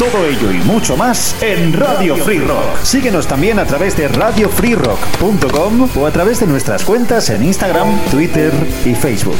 [0.00, 2.82] Todo ello y mucho más en Radio Free Rock.
[2.84, 8.50] Síguenos también a través de radiofreerock.com o a través de nuestras cuentas en Instagram, Twitter
[8.86, 9.36] y Facebook.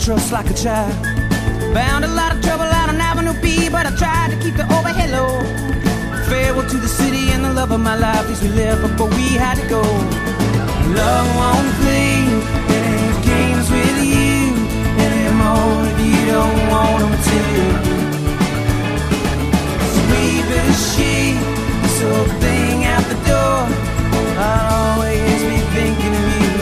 [0.00, 0.92] Trust like a child.
[1.74, 4.66] Found a lot of trouble out on Avenue B, but I tried to keep the
[4.76, 5.30] overhead low.
[6.28, 8.26] Farewell to the city and the love of my life.
[8.26, 9.82] These we left before we had to go.
[11.00, 12.16] Love won't play
[12.78, 14.56] any games with you
[15.06, 17.40] anymore if you don't want them to.
[19.94, 21.38] Sweep the sheet,
[21.82, 23.89] this old thing out the door.
[25.00, 26.56] I'll always be thinking of you.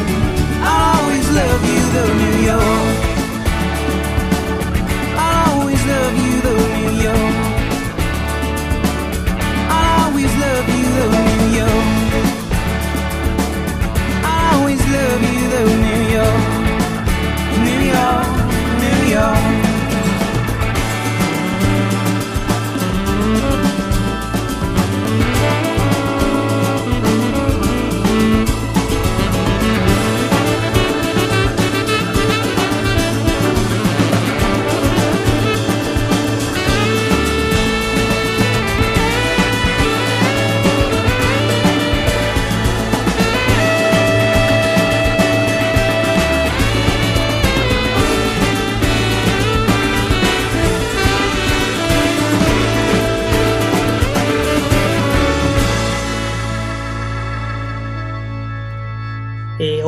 [0.62, 3.09] I'll always love you, though, New York.
[5.88, 7.34] love you, though New York.
[9.71, 11.87] I always love you, though New York.
[14.25, 16.44] Always love you, though New York.
[17.66, 18.28] New York,
[18.82, 19.57] New York.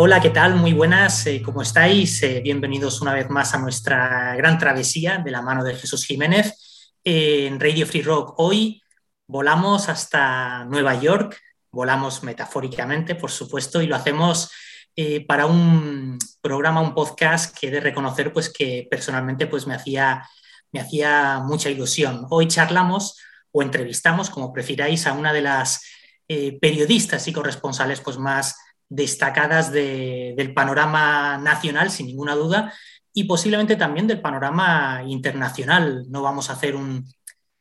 [0.03, 0.55] Hola, ¿qué tal?
[0.55, 2.23] Muy buenas, eh, ¿cómo estáis?
[2.23, 6.95] Eh, bienvenidos una vez más a nuestra gran travesía de la mano de Jesús Jiménez
[7.05, 8.33] en Radio Free Rock.
[8.39, 8.83] Hoy
[9.27, 11.39] volamos hasta Nueva York,
[11.71, 14.51] volamos metafóricamente, por supuesto, y lo hacemos
[14.97, 19.75] eh, para un programa, un podcast que he de reconocer pues, que personalmente pues, me,
[19.75, 20.27] hacía,
[20.73, 22.27] me hacía mucha ilusión.
[22.31, 23.19] Hoy charlamos
[23.53, 25.83] o entrevistamos, como prefiráis, a una de las
[26.27, 28.57] periodistas y corresponsales pues, más
[28.91, 32.75] destacadas del panorama nacional, sin ninguna duda,
[33.15, 36.05] y posiblemente también del panorama internacional.
[36.11, 37.07] No vamos a hacer un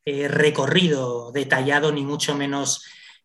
[0.05, 2.83] eh, recorrido detallado ni mucho menos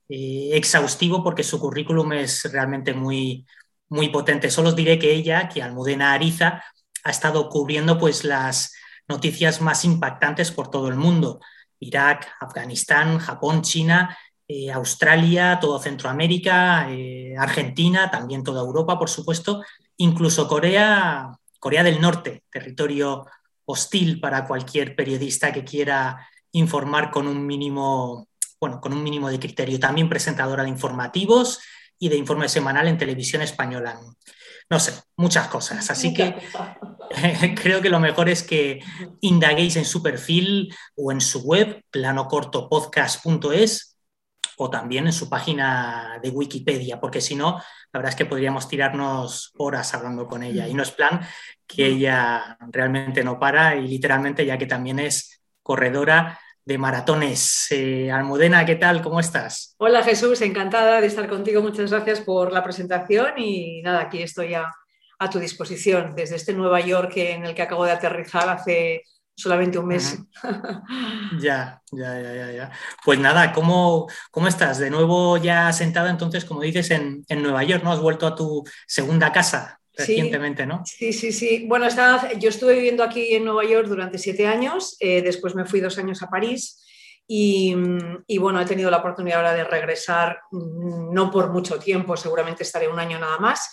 [0.09, 3.47] eh, exhaustivo porque su currículum es realmente muy,
[3.89, 4.51] muy potente.
[4.51, 6.63] Solo os diré que ella, que Almudena Ariza,
[7.05, 8.75] ha estado cubriendo pues las
[9.09, 11.41] noticias más impactantes por todo el mundo.
[11.81, 19.65] Irak, Afganistán, Japón, China, eh, Australia, todo Centroamérica, eh, Argentina, también toda Europa, por supuesto,
[19.97, 23.27] incluso Corea, Corea del Norte, territorio
[23.65, 28.29] hostil para cualquier periodista que quiera informar con un mínimo,
[28.61, 29.81] bueno, con un mínimo de criterio.
[29.81, 31.61] También presentadora de informativos
[31.99, 33.99] y de informe semanal en televisión española.
[34.69, 35.91] No sé, muchas cosas.
[35.91, 36.35] Así que
[37.63, 38.81] creo que lo mejor es que
[39.23, 43.94] indaguéis en su perfil o en su web, planocortopodcast.es
[44.57, 47.61] o también en su página de Wikipedia, porque si no,
[47.93, 50.69] la verdad es que podríamos tirarnos horas hablando con ella.
[50.69, 51.21] Y no es plan
[51.67, 57.67] que ella realmente no para y literalmente, ya que también es corredora de maratones.
[57.71, 59.03] Eh, Almudena, ¿qué tal?
[59.03, 59.75] ¿Cómo estás?
[59.79, 61.61] Hola Jesús, encantada de estar contigo.
[61.61, 64.73] Muchas gracias por la presentación y nada, aquí estoy a,
[65.19, 69.03] a tu disposición desde este Nueva York en el que acabo de aterrizar hace
[69.37, 70.19] solamente un mes.
[71.41, 72.71] Ya, ya, ya, ya,
[73.05, 74.79] Pues nada, ¿cómo, ¿cómo estás?
[74.79, 77.93] De nuevo ya sentada entonces, como dices, en, en Nueva York, ¿no?
[77.93, 80.83] Has vuelto a tu segunda casa recientemente, ¿no?
[80.85, 81.67] Sí, sí, sí.
[81.69, 81.87] Bueno,
[82.39, 85.99] yo estuve viviendo aquí en Nueva York durante siete años, eh, después me fui dos
[85.99, 86.81] años a París.
[87.27, 87.75] Y,
[88.27, 92.65] y, bueno, he tenido la oportunidad ahora de regresar, mm, no por mucho tiempo, seguramente
[92.65, 93.71] estaré un año nada más,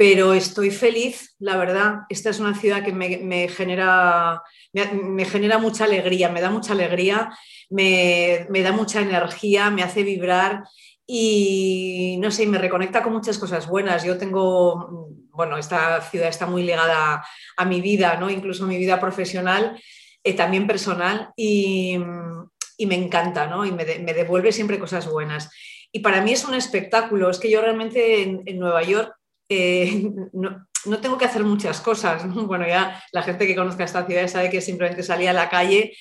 [0.00, 2.04] pero estoy feliz, la verdad.
[2.08, 4.42] Esta es una ciudad que me, genera,
[4.72, 7.36] me, genera mucha alegría, me da mucha alegría,
[7.68, 10.64] me, da mucha energía, me hace vibrar
[11.06, 14.02] y no sé, me reconecta con muchas cosas buenas.
[14.02, 17.22] Yo tengo, bueno, esta ciudad está muy ligada
[17.58, 18.30] a mi vida, ¿no?
[18.30, 19.78] incluso a mi vida profesional,
[20.24, 23.66] eh, también personal, y, me encanta, ¿no?
[23.66, 25.50] Y me, devuelve siempre cosas buenas.
[25.92, 29.19] Y para mí es un espectáculo, es que yo realmente en Nueva York
[29.50, 32.22] eh, no, tengo que hacer muchas cosas.
[32.46, 35.94] Bueno, ya la gente que conozca esta ciudad sabe que simplemente salía a la calle,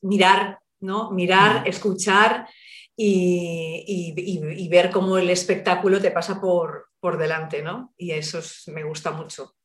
[0.00, 1.12] mirar, ¿no?
[1.12, 2.48] Mirar, escuchar
[2.96, 7.94] y, ver cómo el espectáculo te pasa por, por delante, ¿no?
[7.96, 8.40] Y eso
[8.72, 9.56] me gusta mucho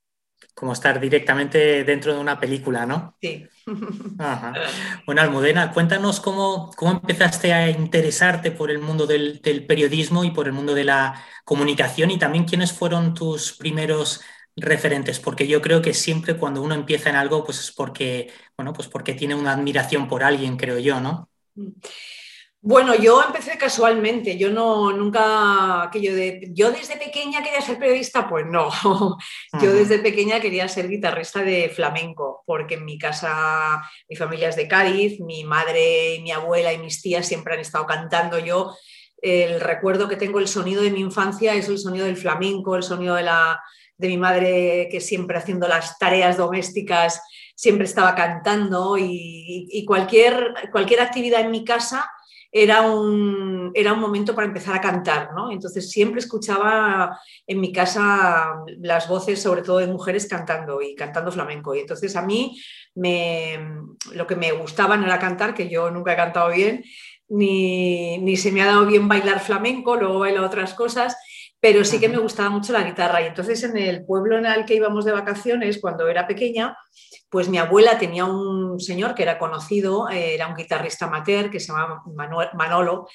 [0.54, 3.18] como estar directamente dentro de una película, ¿no?
[3.22, 3.48] Sí.
[5.06, 10.48] Bueno, Almudena, cuéntanos cómo, cómo, empezaste a interesarte por el mundo del, periodismo y por
[10.48, 14.22] el mundo de la comunicación y también quiénes fueron tus primeros
[14.56, 18.74] referentes, porque yo creo que siempre cuando uno empieza en algo, pues es porque, bueno,
[18.74, 21.30] pues porque tiene una admiración por alguien, creo yo, ¿no?
[21.56, 21.70] Mm.
[22.64, 28.30] Bueno, yo empecé casualmente, yo no, nunca, aquello de, yo desde pequeña quería ser periodista,
[28.30, 28.70] pues no,
[29.64, 34.56] yo desde pequeña quería ser guitarrista de flamenco, porque en mi casa, mi familia es
[34.56, 38.76] de Cádiz, mi madre, mi abuela y mis tías siempre han estado cantando, yo
[39.24, 42.84] el recuerdo que tengo, el sonido de mi infancia es el sonido del flamenco, el
[42.84, 43.60] sonido de, la,
[43.98, 47.24] de mi madre que siempre haciendo las tareas domésticas,
[47.56, 52.08] siempre estaba cantando y, y cualquier, cualquier actividad en mi casa
[52.52, 55.52] era un, era un momento para empezar a cantar, ¿no?
[55.52, 57.18] Entonces siempre escuchaba
[57.48, 61.74] en mi casa las voces, sobre todo de mujeres, cantando y cantando flamenco.
[61.74, 62.62] Y entonces a mí
[62.94, 63.58] me,
[64.14, 66.84] lo que me gustaba no era cantar, que yo nunca he cantado bien,
[67.30, 71.16] ni, ni se me ha dado bien bailar flamenco, luego bailo otras cosas,
[71.62, 73.22] pero sí que me gustaba mucho la guitarra.
[73.22, 76.76] Y entonces en el pueblo en el que íbamos de vacaciones, cuando era pequeña,
[77.32, 81.62] pues mi abuela tenía un señor que era conocido, eh, era un guitarrista amateur que
[81.62, 82.04] se llamaba
[82.54, 83.08] Manolo,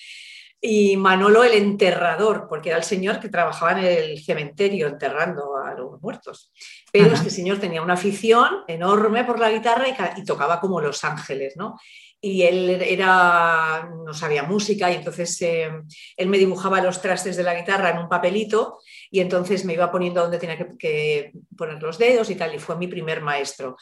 [0.58, 5.74] y Manolo el enterrador, porque era el señor que trabajaba en el cementerio enterrando a
[5.74, 6.50] los muertos.
[6.90, 9.84] Pero este señor tenía una afición enorme por la guitarra
[10.16, 11.78] y, tocaba como Los Ángeles, ¿no?
[12.18, 15.70] Y él era, no sabía música y entonces eh,
[16.16, 18.78] él me dibujaba los trastes de la guitarra en un papelito
[19.10, 22.76] y entonces me iba poniendo donde tenía que, poner los dedos y tal, y fue
[22.76, 23.76] mi primer maestro.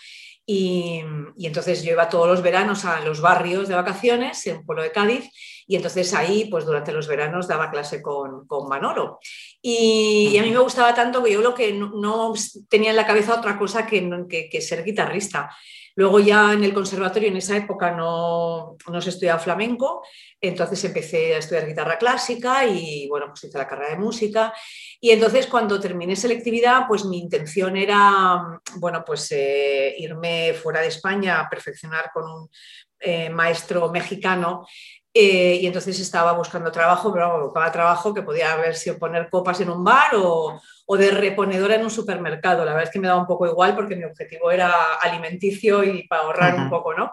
[0.47, 1.03] Y,
[1.39, 5.31] entonces yo iba todos los veranos a los barrios de vacaciones en Pueblo de Cádiz
[5.67, 9.19] y entonces ahí, pues durante los veranos daba clase con, Manolo.
[9.63, 12.35] Y, a mí me gustaba tanto que yo lo que no,
[12.69, 15.51] tenía en la cabeza otra cosa que, que ser guitarrista.
[15.97, 20.03] Luego ya en el conservatorio en esa época no, no se estudiaba flamenco,
[20.41, 24.53] entonces empecé a estudiar guitarra clásica y bueno, pues hice la carrera de música.
[25.01, 30.89] Y entonces cuando terminé selectividad, pues mi intención era, bueno, pues eh, irme fuera de
[30.89, 32.51] España a perfeccionar con un
[32.99, 34.67] eh, maestro mexicano
[35.17, 39.61] eh, y entonces estaba buscando trabajo, pero buscaba trabajo que podía haber sido poner copas
[39.61, 42.65] en un bar o, o, de reponedora en un supermercado.
[42.65, 46.09] La verdad es que me daba un poco igual porque mi objetivo era alimenticio y
[46.09, 47.13] para ahorrar un poco, ¿no?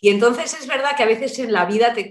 [0.00, 2.10] Y entonces es verdad que a veces en la vida te,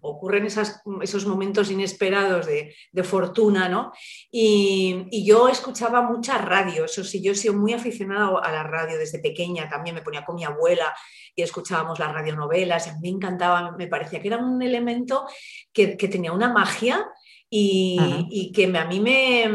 [0.00, 2.74] ocurren esos momentos inesperados de,
[3.04, 3.92] fortuna, ¿no?
[4.30, 8.98] Y, yo escuchaba mucha radio, eso sí, yo he sido muy aficionada a la radio
[8.98, 10.94] desde pequeña, también me ponía con mi abuela
[11.34, 15.26] y escuchábamos las radionovelas, y a mí me encantaba, me parecía que era un elemento
[15.72, 17.06] que, tenía una magia
[17.50, 19.48] y, que a mí me,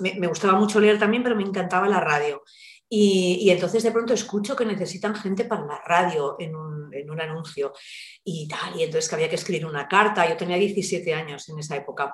[0.00, 2.42] me, gustaba mucho leer también, pero me encantaba la radio.
[2.94, 7.72] Y, entonces de pronto escucho que necesitan gente para la radio en un, anuncio
[8.22, 8.78] y tal.
[8.78, 10.28] Y entonces que había que escribir una carta.
[10.28, 12.12] Yo tenía 17 años en esa época.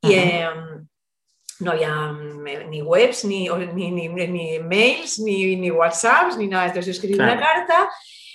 [0.00, 0.88] Y em,
[1.60, 2.12] no había
[2.68, 6.66] ni webs, ni, ni, ni, mails, ni, ni WhatsApps, ni nada.
[6.66, 7.88] Entonces escribí una carta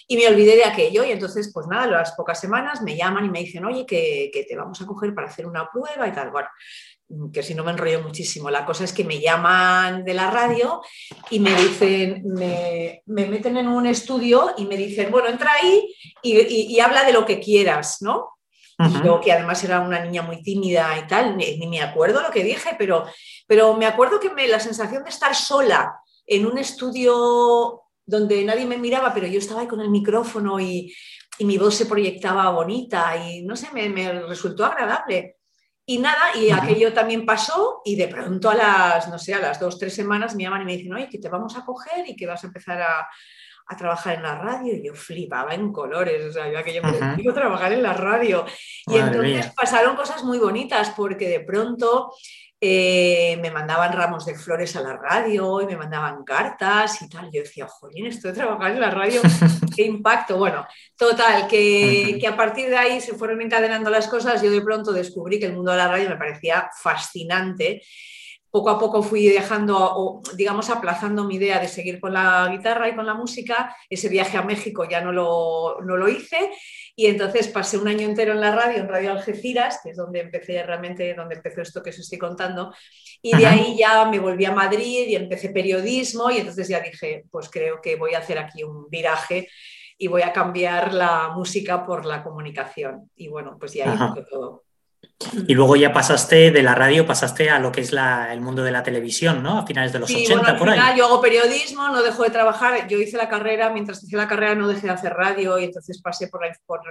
[0.07, 1.03] y me olvidé de aquello.
[1.03, 4.31] Y entonces, pues nada, a las pocas semanas me llaman y me dicen, oye, que,
[4.33, 6.31] que te vamos a coger para hacer una prueba y tal.
[6.31, 6.47] Bueno,
[7.31, 8.49] que si no me enrollo muchísimo.
[8.49, 10.81] La cosa es que me llaman de la radio
[11.29, 16.79] y me dicen, me, meten en un estudio y me dicen, bueno, entra ahí y,
[16.79, 18.37] habla de lo que quieras, ¿no?
[19.03, 22.43] yo, que además era una niña muy tímida y tal, ni, me acuerdo lo que
[22.43, 23.05] dije, pero,
[23.45, 28.65] pero me acuerdo que me, la sensación de estar sola en un estudio donde nadie
[28.65, 30.93] me miraba, pero yo estaba ahí con el micrófono y,
[31.39, 35.37] mi voz se proyectaba bonita y no sé, me, me resultó agradable.
[35.85, 39.59] Y nada, y aquello también pasó y de pronto a las, no sé, a las
[39.59, 42.15] dos, tres semanas me llaman y me dicen, oye, que te vamos a coger y
[42.15, 43.07] que vas a empezar a,
[43.77, 44.73] trabajar en la radio.
[44.75, 48.45] Y yo flipaba en colores, o sea, yo aquello me digo trabajar en la radio.
[48.85, 52.11] y entonces pasaron cosas muy bonitas porque de pronto
[52.63, 57.31] eh, me mandaban ramos de flores a la radio y me mandaban cartas y tal.
[57.31, 59.19] Yo decía, jolín, estoy trabajando en la radio,
[59.75, 60.37] qué impacto.
[60.37, 64.43] Bueno, total, que, que, a partir de ahí se fueron encadenando las cosas.
[64.43, 67.81] Yo de pronto descubrí que el mundo de la radio me parecía fascinante
[68.51, 72.89] poco a poco fui dejando, o digamos, aplazando mi idea de seguir con la guitarra
[72.89, 73.75] y con la música.
[73.89, 76.51] Ese viaje a México ya no lo, no lo hice
[76.95, 80.19] y entonces pasé un año entero en la radio, en Radio Algeciras, que es donde
[80.19, 82.73] empecé realmente, donde empezó esto que os estoy contando.
[83.21, 87.23] Y de ahí ya me volví a Madrid y empecé periodismo y entonces ya dije,
[87.31, 89.47] pues creo que voy a hacer aquí un viraje
[89.97, 93.09] y voy a cambiar la música por la comunicación.
[93.15, 94.63] Y bueno, pues ya ahí todo.
[95.47, 98.71] Y luego ya pasaste de la radio, pasaste a lo que es el mundo de
[98.71, 99.59] la televisión, ¿no?
[99.59, 100.97] A finales de los 80, por ahí.
[100.97, 102.87] Yo hago periodismo, no dejo de trabajar.
[102.87, 106.01] Yo hice la carrera, mientras hice la carrera no dejé de hacer radio y entonces
[106.01, 106.81] pasé por, la, por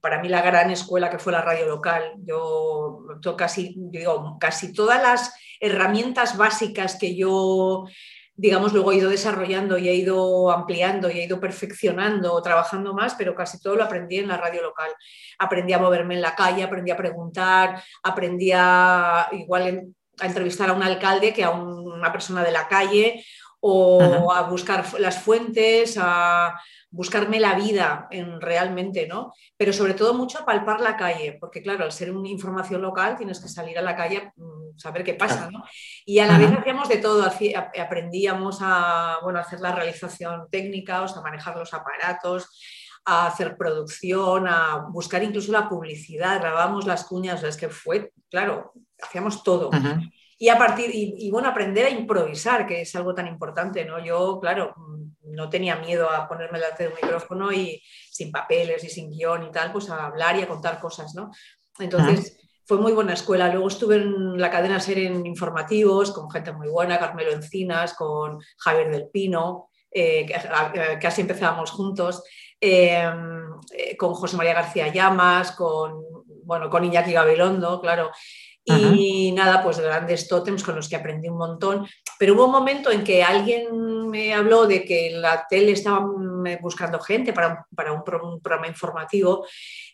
[0.00, 2.14] para mí la gran escuela que fue la radio local.
[2.18, 7.84] Yo, yo casi, digo, casi todas las herramientas básicas que yo
[8.38, 13.16] digamos, luego he ido desarrollando y he ido ampliando y he ido perfeccionando, trabajando más,
[13.16, 14.90] pero casi todo lo aprendí en la radio local.
[15.40, 19.90] Aprendí a moverme en la calle, aprendí a preguntar, aprendí a igual
[20.20, 23.24] a entrevistar a un alcalde que a una persona de la calle
[23.58, 26.54] o a buscar las fuentes, a
[26.90, 29.32] buscarme la vida en realmente, ¿no?
[29.56, 33.16] Pero sobre todo mucho a palpar la calle, porque claro, al ser una información local
[33.16, 35.64] tienes que salir a la calle mm, saber qué pasa, ¿no?
[36.06, 37.28] Y a la vez hacíamos de todo,
[37.78, 42.58] aprendíamos a, bueno, a hacer la realización técnica, o sea, a manejar los aparatos,
[43.04, 48.72] a hacer producción, a buscar incluso la publicidad, grabábamos las cuñas, es que fue, claro,
[49.02, 49.70] hacíamos todo.
[50.40, 53.98] Y a partir, y, bueno, aprender a improvisar, que es algo tan importante, ¿no?
[53.98, 58.84] Yo, claro, mm, no tenía miedo a ponerme delante de un micrófono y sin papeles
[58.84, 61.30] y sin guion y tal, pues a hablar y a contar cosas, ¿no?
[61.80, 63.50] Entonces, fue muy buena escuela.
[63.50, 68.38] Luego estuve en la cadena SER en informativos con gente muy buena, Carmelo Encinas, con
[68.58, 72.22] Javier del Pino, eh, que, casi empezábamos juntos,
[72.60, 76.04] em, eh, con José María García Llamas, con,
[76.44, 78.10] bueno, con Iñaki Gabilondo, claro.
[78.96, 81.86] Y nada, pues grandes tótems con los que aprendí un montón.
[82.18, 86.06] Pero hubo un momento en que alguien me habló de que la tele estaba
[86.60, 89.46] buscando gente para, para un, programa informativo.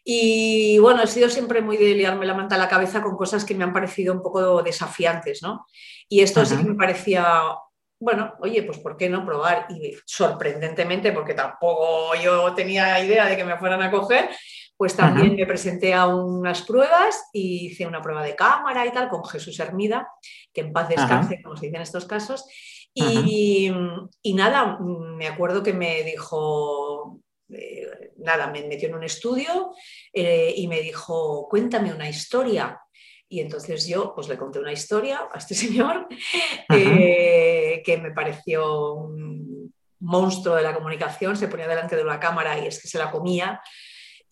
[0.04, 3.44] Y bueno, he sido siempre muy de liarme la manta a la cabeza con cosas
[3.44, 5.66] que me han parecido un poco desafiantes, ¿no?
[6.08, 7.42] Y esto sí que me parecía,
[7.98, 9.66] bueno, oye, pues ¿por qué no probar?
[9.70, 14.28] Y sorprendentemente, porque tampoco yo tenía idea de que me fueran a coger,
[14.84, 19.08] pues también me presenté a unas pruebas y hice una prueba de cámara y tal
[19.08, 20.06] con Jesús Hermida,
[20.52, 22.44] que en paz descanse, como se dice en estos casos.
[22.92, 23.72] Y,
[24.34, 29.72] nada, me acuerdo que me dijo, eh, nada, me metió en un estudio
[30.12, 32.78] eh, y me dijo, cuéntame una historia.
[33.26, 36.08] Y entonces yo pues le conté una historia a este señor
[36.68, 42.58] eh, que me pareció un monstruo de la comunicación, se ponía delante de una cámara
[42.58, 43.62] y es que se la comía.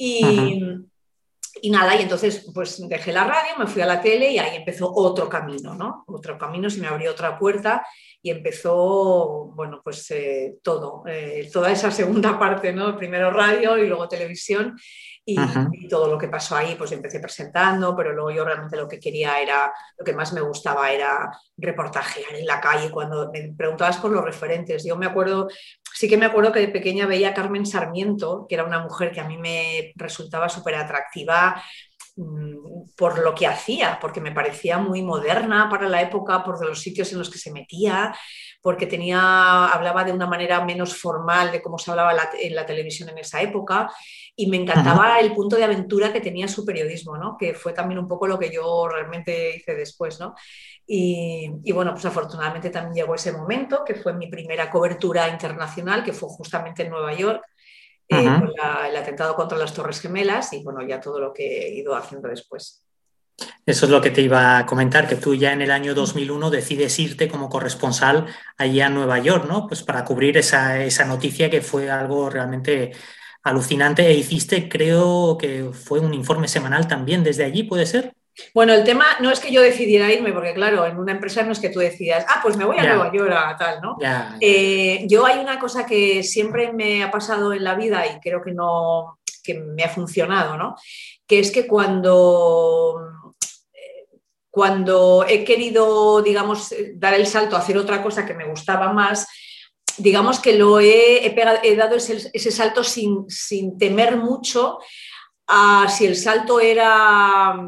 [0.05, 4.57] Y, nada, y entonces pues dejé la radio, me fui a la tele y ahí
[4.57, 6.03] empezó otro camino, ¿no?
[6.09, 7.87] Otro camino, se me abrió otra puerta
[8.21, 12.97] y empezó, bueno, pues eh, todo, eh, toda esa segunda parte, ¿no?
[12.97, 14.77] Primero radio y luego televisión
[15.25, 18.99] y, todo lo que pasó ahí, pues empecé presentando, pero luego yo realmente lo que
[18.99, 23.99] quería era, lo que más me gustaba era reportajear en la calle, cuando me preguntabas
[23.99, 24.85] por los referentes.
[24.85, 25.49] Yo me acuerdo,
[25.95, 29.13] sí que me acuerdo que de pequeña veía a Carmen Sarmiento, que era una mujer
[29.13, 31.63] que a mí me resultaba súper atractiva,
[32.97, 37.11] por lo que hacía, porque me parecía muy moderna para la época, por los sitios
[37.13, 38.15] en los que se metía,
[38.61, 43.09] porque tenía, hablaba de una manera menos formal de cómo se hablaba en la televisión
[43.09, 43.91] en esa época
[44.37, 47.37] y me encantaba el punto de aventura que tenía su periodismo, ¿no?
[47.39, 50.21] que fue también un poco lo que yo realmente hice después.
[50.21, 50.35] ¿no?
[50.87, 56.13] Y, bueno, pues afortunadamente también llegó ese momento, que fue mi primera cobertura internacional, que
[56.13, 57.43] fue justamente en Nueva York,
[58.09, 58.41] eh,
[58.89, 62.29] el atentado contra las Torres Gemelas y bueno, ya todo lo que he ido haciendo
[62.29, 62.85] después.
[63.65, 66.51] Eso es lo que te iba a comentar, que tú ya en el año 2001
[66.51, 68.27] decides irte como corresponsal
[68.59, 69.67] allá a Nueva York, ¿no?
[69.67, 72.93] Pues para cubrir esa, esa noticia que fue algo realmente
[73.43, 78.15] alucinante e hiciste, creo que fue un informe semanal también desde allí, ¿puede ser?
[78.55, 81.53] Bueno, el tema no es que yo decidiera irme, porque claro, en una empresa no
[81.53, 83.97] es que tú decidas, ah, pues me voy a Nueva York a tal, ¿no?
[84.41, 88.43] Eh, yo hay una cosa que siempre me ha pasado en la vida y creo
[88.43, 90.77] que no, que me ha funcionado, ¿no?
[91.27, 93.13] Que es que cuando
[94.53, 99.27] cuando he querido, digamos, dar el salto a hacer otra cosa que me gustaba más,
[99.97, 103.27] digamos que lo he, he, dado ese, salto sin,
[103.79, 104.79] temer mucho
[105.47, 107.67] a si el salto era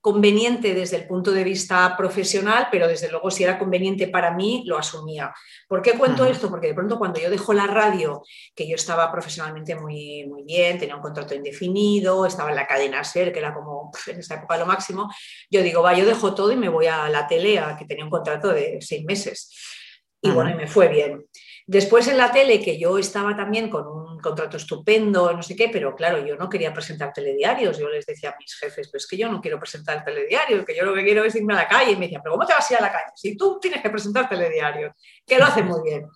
[0.00, 4.62] conveniente desde el punto de vista profesional, pero desde luego si era conveniente para mí,
[4.64, 5.34] lo asumía.
[5.66, 6.48] ¿Por qué cuento esto?
[6.48, 8.22] Porque de pronto cuando yo dejo la radio,
[8.54, 13.02] que yo estaba profesionalmente muy, muy bien, tenía un contrato indefinido, estaba en la cadena
[13.02, 15.12] SER, que era como en esa época lo máximo,
[15.50, 18.10] yo digo, va, yo dejo todo y me voy a la tele, que tenía un
[18.10, 19.52] contrato de seis meses.
[20.20, 21.24] Y bueno, me fue bien.
[21.66, 25.68] Después en la tele, que yo estaba también con un contrato estupendo, no sé qué,
[25.68, 27.78] pero claro, yo no quería presentar telediarios.
[27.78, 30.84] Yo les decía a mis jefes, pues que yo no quiero presentar telediarios, que yo
[30.84, 31.92] lo que quiero es irme a la calle.
[31.92, 33.12] Y me decían, pero ¿cómo te vas a ir a la calle?
[33.14, 34.92] Si tú tienes que presentar telediarios,
[35.26, 36.06] que lo hace muy bien.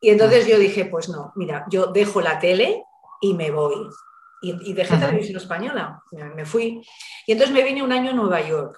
[0.00, 2.82] Y entonces yo dije, pues no, mira, yo dejo la tele
[3.20, 3.88] y me voy.
[4.42, 6.82] Y, dejé la televisión española, me, fui.
[7.26, 8.76] Y entonces me vine un año a Nueva York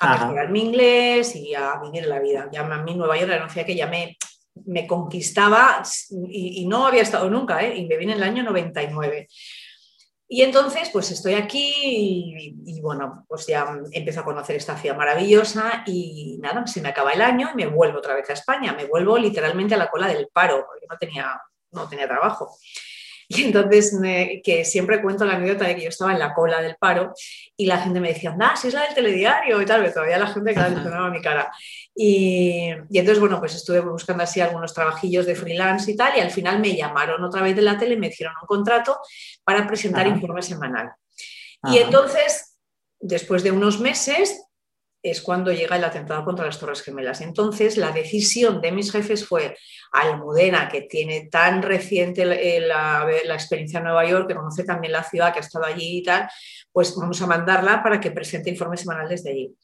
[0.00, 2.48] a mejorar mi inglés y a vivir la vida.
[2.52, 4.16] Ya a mí Nueva York era que ya me,
[4.66, 5.82] me conquistaba
[6.30, 7.76] y, no había estado nunca, ¿eh?
[7.76, 9.28] y me vine en el año 99.
[10.30, 15.84] Y entonces, pues estoy aquí y, bueno, pues ya empiezo a conocer esta ciudad maravillosa
[15.86, 18.74] y nada, se me acaba el año y me vuelvo otra vez a España.
[18.74, 21.40] Me vuelvo literalmente a la cola del paro, porque no tenía,
[21.72, 22.58] no tenía trabajo.
[23.30, 23.94] Y entonces,
[24.42, 27.12] que siempre cuento la anécdota de que yo estaba en la cola del paro
[27.58, 30.18] y la gente me decía, anda, si es la del telediario y tal, pero todavía
[30.18, 31.52] la gente, claro, sonaba mi cara.
[31.94, 36.20] Y, y, entonces, bueno, pues estuve buscando así algunos trabajillos de freelance y tal, y
[36.20, 38.98] al final me llamaron otra vez de la tele, me hicieron un contrato
[39.44, 40.92] para presentar informe semanal.
[41.64, 42.56] Y entonces,
[42.98, 44.47] después de unos meses,
[45.02, 47.20] es cuando llega el atentado contra las Torres Gemelas.
[47.20, 49.56] Entonces, la decisión de mis jefes fue,
[49.92, 55.04] Almudena, que tiene tan reciente eh, la, experiencia en Nueva York, que conoce también la
[55.04, 56.28] ciudad, que ha estado allí y tal,
[56.72, 59.54] pues vamos a mandarla para que presente informe semanal desde allí.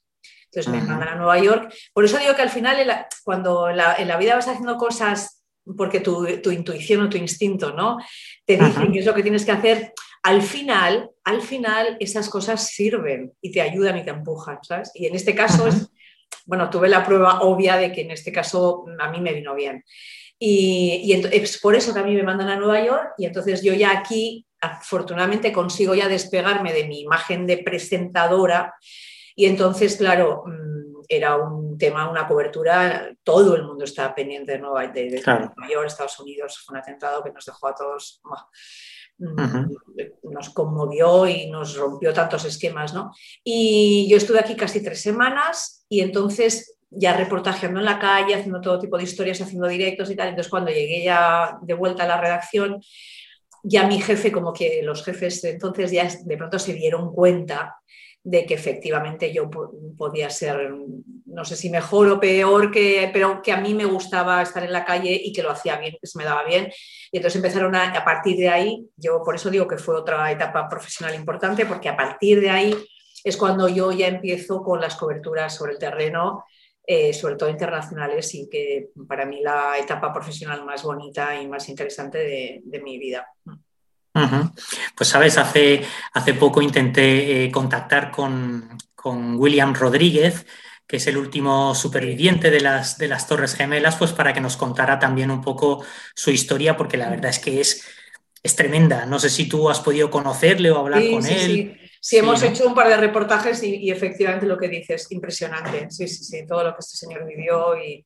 [0.47, 1.75] Entonces me mandan a Nueva York.
[1.93, 5.43] Por eso digo que al final, cuando en la, vida vas haciendo cosas
[5.77, 7.97] porque tu, intuición o tu instinto ¿no?
[8.45, 9.93] te dicen qué es lo que tienes que hacer,
[10.25, 14.91] al final, al final esas cosas sirven y te ayudan y te empujan, ¿sabes?
[14.95, 15.91] Y en este caso es,
[16.47, 19.85] bueno, tuve la prueba obvia de que en este caso a mí me vino bien.
[20.39, 23.75] Y, es por eso que a mí me mandan a Nueva York y entonces yo
[23.75, 28.75] ya aquí, afortunadamente, consigo ya despegarme de mi imagen de presentadora
[29.37, 34.59] y entonces, claro, mm, era un tema, una cobertura, todo el mundo estaba pendiente de
[34.59, 38.23] Nueva, de, Nueva York, Estados Unidos, fue un atentado que nos dejó a todos
[39.19, 43.13] nos conmovió y nos rompió tantos esquemas, ¿no?
[43.43, 48.61] Y yo estuve aquí casi tres semanas y entonces ya reportajeando en la calle, haciendo
[48.61, 50.29] todo tipo de historias, haciendo directos y tal.
[50.29, 52.81] Entonces cuando llegué ya de vuelta a la redacción,
[53.63, 57.77] ya mi jefe, como que los jefes de entonces ya de pronto se dieron cuenta
[58.25, 59.51] de que efectivamente yo
[59.99, 60.73] podía ser,
[61.27, 64.73] no sé si mejor o peor, que, pero que a mí me gustaba estar en
[64.73, 66.73] la calle y que lo hacía bien, que se me daba bien.
[67.13, 70.33] Y entonces empezaron a, a partir de ahí, yo por eso digo que fue otra
[70.33, 72.75] etapa profesional importante, porque a partir de ahí
[73.23, 76.45] es cuando yo ya empiezo con las coberturas sobre el terreno,
[76.87, 81.69] eh, sobre todo internacionales, y que para mí la etapa profesional más bonita y más
[81.69, 83.27] interesante de, de mi vida.
[84.95, 90.47] Pues sabes, hace, hace poco intenté eh, contactar con, William Rodríguez,
[90.87, 94.57] que es el último superviviente de las, de las Torres Gemelas, pues para que nos
[94.57, 97.85] contara también un poco su historia, porque la verdad es que es,
[98.43, 99.05] es tremenda.
[99.05, 101.41] No sé si tú has podido conocerle o hablar con él.
[101.47, 101.77] Sí.
[102.05, 105.91] Sí, hemos hecho un par de reportajes y, efectivamente lo que dices, impresionante.
[105.91, 108.05] Sí, sí, sí, todo lo que este señor vivió y,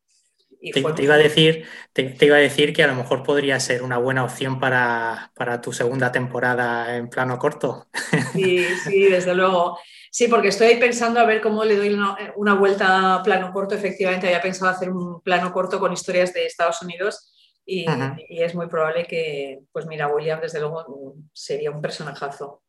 [0.60, 3.98] te, iba a decir, te, iba a decir que a lo mejor podría ser una
[3.98, 5.30] buena opción para,
[5.62, 7.88] tu segunda temporada en plano corto.
[8.32, 9.78] Sí, sí, desde luego.
[10.10, 11.96] Sí, porque estoy pensando a ver cómo le doy
[12.36, 13.74] una, vuelta a plano corto.
[13.74, 17.32] Efectivamente, había pensado hacer un plano corto con historias de Estados Unidos
[17.64, 17.86] y,
[18.28, 22.62] es muy probable que, pues mira, William desde luego sería un personajazo.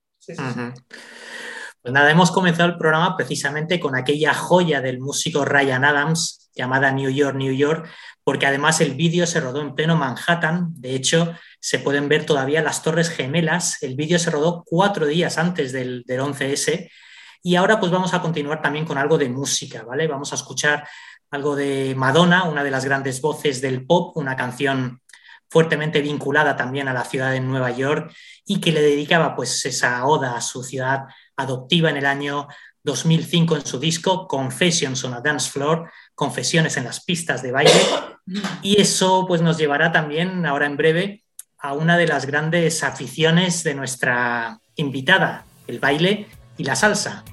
[1.82, 6.92] Pues nada, hemos comenzado el programa precisamente con aquella joya del músico Ryan Adams llamada
[6.92, 7.90] New York, New York,
[8.24, 10.74] porque además el vídeo se rodó en pleno Manhattan.
[10.76, 13.82] De hecho, se pueden ver todavía las Torres Gemelas.
[13.82, 16.90] El vídeo se rodó cuatro días antes del, del 11S.
[17.42, 20.08] Y ahora pues vamos a continuar también con algo de música, ¿vale?
[20.08, 20.88] Vamos a escuchar
[21.32, 25.02] algo de Madonna, una de las grandes voces del pop, una canción
[25.50, 28.14] fuertemente vinculada también a la ciudad de Nueva York
[28.46, 32.48] y que le dedicaba pues esa oda a su ciudad adoptiva en el año
[32.84, 37.72] 2005 en su disco Confessions on a Dance Floor, Confesiones en las pistas de baile.
[38.62, 41.24] Y eso pues nos llevará también ahora en breve
[41.58, 46.28] a una de las grandes aficiones de nuestra invitada, el baile
[46.58, 47.24] y la salsa.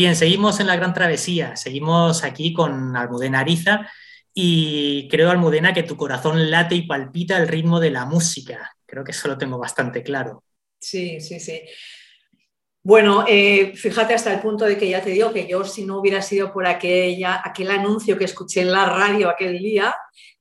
[0.00, 3.86] Bien, seguimos en la gran travesía, seguimos aquí con Almudena Ariza
[4.32, 8.74] y creo, Almudena, que tu corazón late y palpita el ritmo de la música.
[8.86, 10.42] Creo que eso lo tengo bastante claro.
[10.78, 11.60] Sí, sí, sí.
[12.82, 15.98] Bueno, eh, fíjate hasta el punto de que ya te digo que yo si no
[15.98, 19.94] hubiera sido por aquella, aquel anuncio que escuché en la radio aquel día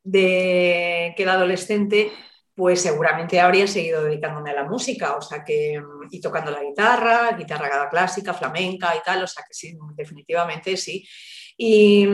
[0.03, 2.13] de que era adolescente,
[2.59, 7.31] pues seguramente habría seguido dedicándome a la música, o sea que, y tocando la guitarra,
[7.37, 11.07] guitarra clásica, flamenca y tal, o sea que sí, definitivamente sí.
[11.55, 12.05] Y,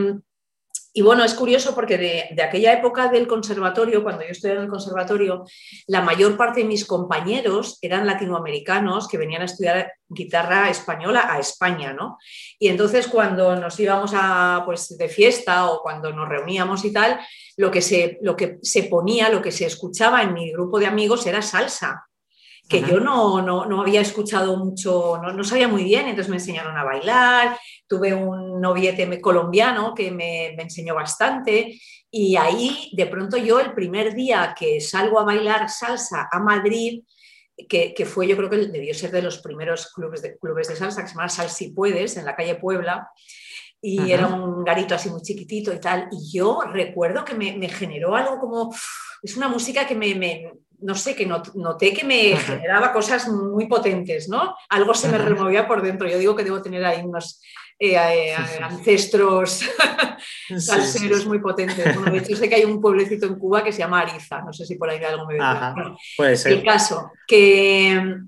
[0.97, 4.71] y bueno, es curioso porque de, aquella época del conservatorio, cuando yo estudiaba en el
[4.71, 5.43] conservatorio,
[5.87, 11.37] la mayor parte de mis compañeros eran latinoamericanos que venían a estudiar guitarra española a
[11.37, 12.17] España, ¿no?
[12.57, 17.19] Y entonces cuando nos íbamos a, pues, de fiesta o cuando nos reuníamos y tal,
[17.57, 20.85] lo que, se, lo que se ponía, lo que se escuchaba en mi grupo de
[20.85, 22.05] amigos era salsa
[22.67, 26.75] que yo no, no, había escuchado mucho, no, no, sabía muy bien, entonces me enseñaron
[26.77, 33.37] a bailar, tuve un noviete colombiano que me, me, enseñó bastante y ahí de pronto
[33.37, 37.03] yo el primer día que salgo a bailar salsa a Madrid,
[37.69, 40.75] que, que fue yo creo que debió ser de los primeros clubes de, clubes de
[40.75, 43.09] salsa que se llama Sal Si Puedes en la calle Puebla,
[43.81, 46.07] y era un garito así muy chiquitito y tal.
[46.11, 48.73] Y yo recuerdo que me, me generó algo como,
[49.21, 50.53] es una música que me, me,
[50.85, 54.55] no sé, que noté que me generaba cosas muy potentes, ¿no?
[54.69, 56.07] Algo se me removía por dentro.
[56.07, 57.41] Yo digo que debo tener ahí unos
[57.79, 59.65] eh, eh, ancestros
[60.59, 61.95] salseros muy potentes.
[61.95, 64.41] Bueno, de hecho, sé que hay un pueblecito en Cuba que se llama Ariza.
[64.41, 65.41] No sé si por ahí algo me ve.
[66.15, 66.51] puede ser.
[66.51, 68.19] El caso, que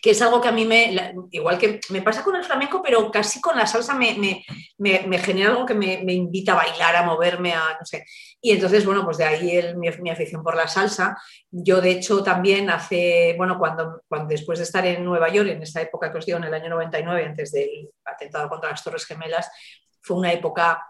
[0.00, 3.10] que es algo que a mí me, igual que me pasa con el flamenco, pero
[3.10, 4.44] casi con la salsa me,
[4.78, 8.04] me, genera algo que me, invita a bailar, a moverme, a no sé.
[8.40, 11.16] Y entonces, bueno, pues de ahí mi, afición por la salsa.
[11.50, 15.62] Yo, de hecho, también hace, bueno, cuando, cuando después de estar en Nueva York, en
[15.62, 19.04] esta época que os digo, en el año 99, antes del atentado contra las Torres
[19.04, 19.50] Gemelas,
[20.00, 20.82] fue una época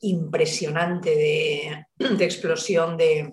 [0.00, 3.32] impresionante de, de explosión de,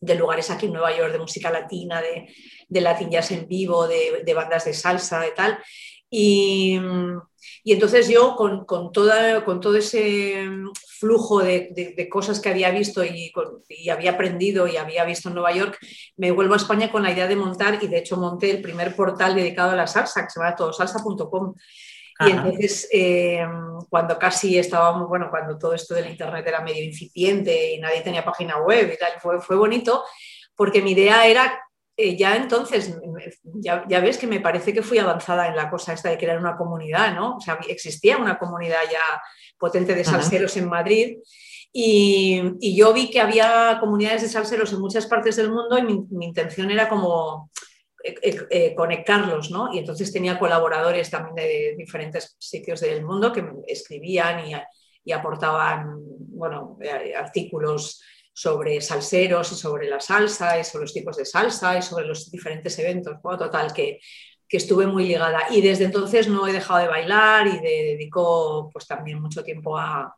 [0.00, 2.28] de lugares aquí en Nueva York de música latina, de,
[2.68, 5.58] de Latin Jazz en vivo, de, bandas de salsa y tal.
[6.10, 6.78] Y,
[7.64, 10.48] entonces yo con, con, toda, con todo ese
[10.98, 13.32] flujo de, cosas que había visto y,
[13.68, 15.78] y, había aprendido y había visto en Nueva York,
[16.16, 18.94] me vuelvo a España con la idea de montar y de hecho monté el primer
[18.94, 21.54] portal dedicado a la salsa, que se llama todosalsa.com.
[22.20, 23.46] Y entonces, eh,
[23.90, 28.24] cuando casi estábamos, bueno, cuando todo esto del Internet era medio incipiente y nadie tenía
[28.24, 30.04] página web y tal, fue, fue bonito,
[30.54, 31.60] porque mi idea era
[31.98, 32.94] eh, ya entonces,
[33.42, 36.38] ya, ya, ves que me parece que fui avanzada en la cosa esta de crear
[36.38, 37.36] una comunidad, ¿no?
[37.36, 39.00] O sea, existía una comunidad ya
[39.56, 41.18] potente de salseros en Madrid.
[41.72, 45.82] Y, y, yo vi que había comunidades de salseros en muchas partes del mundo y
[45.82, 47.50] mi, mi intención era como
[48.06, 49.74] eh, eh, conectarlos, ¿no?
[49.74, 54.44] Y entonces tenía colaboradores también de diferentes sitios del mundo que escribían
[55.04, 58.00] y, aportaban, bueno, eh, artículos
[58.32, 62.30] sobre salseros y sobre la salsa y sobre los tipos de salsa y sobre los
[62.30, 63.16] diferentes eventos.
[63.22, 63.98] Bueno, total, que,
[64.48, 65.42] que estuve muy ligada.
[65.50, 70.14] Y desde entonces no he dejado de bailar y dedico pues también mucho tiempo a,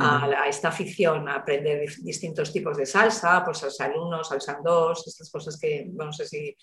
[0.00, 5.30] a, esta afición, a aprender distintos tipos de salsa, pues salsa 1, salsa 2, estas
[5.30, 6.56] cosas que no sé si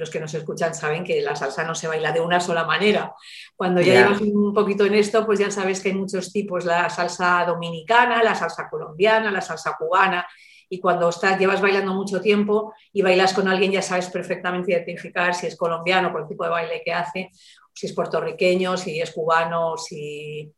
[0.00, 3.14] los que nos escuchan saben que la salsa no se baila de una sola manera.
[3.54, 6.88] Cuando ya llevas un poquito en esto, pues ya sabes que hay muchos tipos, la
[6.88, 10.26] salsa dominicana, la salsa colombiana, la salsa cubana,
[10.70, 15.34] y cuando estás, llevas bailando mucho tiempo y bailas con alguien, ya sabes perfectamente identificar
[15.34, 17.28] si es colombiano por el tipo de baile que hace,
[17.74, 20.50] si es puertorriqueño, si es cubano, si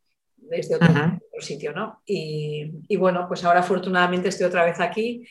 [0.52, 0.88] es de otro,
[1.40, 2.00] sitio, ¿no?
[2.06, 5.26] Y, y, bueno, pues ahora afortunadamente estoy otra vez aquí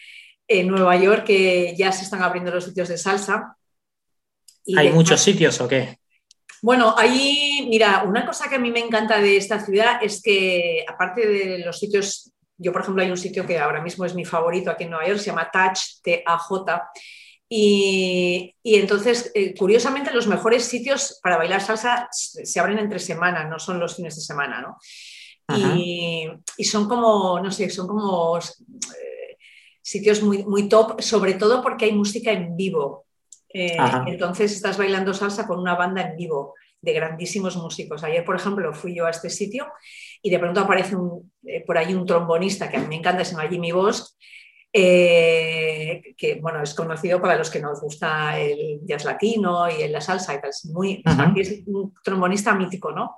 [0.50, 3.56] en Nueva York, que ya se están abriendo los sitios de salsa
[4.78, 5.98] ¿Hay muchos sitios o qué?
[6.62, 10.86] Bueno, ahí, mira, una cosa que a mí me encanta de esta ciudad es que,
[10.88, 14.26] aparte de los sitios, yo por ejemplo hay un sitio que ahora mismo es mi
[14.26, 16.92] favorito aquí en Nueva York, se llama Touch, T-A-J,
[17.54, 23.60] y, entonces, eh, curiosamente, los mejores sitios para bailar salsa se abren entre semana, no
[23.60, 24.78] son los fines de semana, ¿no?
[25.78, 26.30] Y,
[26.64, 29.38] son como, no sé, son como eh,
[29.82, 33.06] sitios muy, muy top, sobre todo porque hay música en vivo.
[33.54, 38.04] Eh, entonces estás bailando salsa con una banda en vivo de grandísimos músicos.
[38.04, 39.68] Ayer, por ejemplo, fui yo a este sitio
[40.22, 40.96] y de pronto aparece
[41.46, 44.16] eh, por ahí un trombonista que a mí me encanta, se llama Jimmy Bosch,
[44.74, 50.02] eh, que bueno, es conocido para los que nos gusta el jazz latino y la
[50.02, 50.50] salsa y tal.
[50.50, 51.04] Es, muy,
[51.36, 53.18] es un trombonista mítico, ¿no?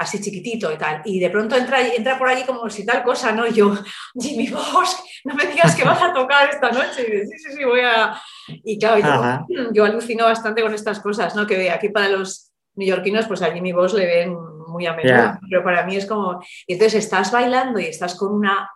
[0.00, 1.02] Así chiquitito y tal.
[1.04, 3.46] Y de pronto entra, entra por allí como si tal cosa, ¿no?
[3.46, 3.74] yo,
[4.18, 7.02] Jimmy Bosch, no me digas que vas a tocar esta noche.
[7.02, 8.18] Y sí, sí, sí, voy a...
[8.48, 11.46] Y claro, yo, yo, alucino bastante con estas cosas, ¿no?
[11.46, 14.34] Que aquí para los neoyorquinos, pues a Jimmy Bosch le ven
[14.68, 16.42] muy a menudo, pero para mí es como...
[16.66, 18.70] Y entonces estás bailando y estás con, una,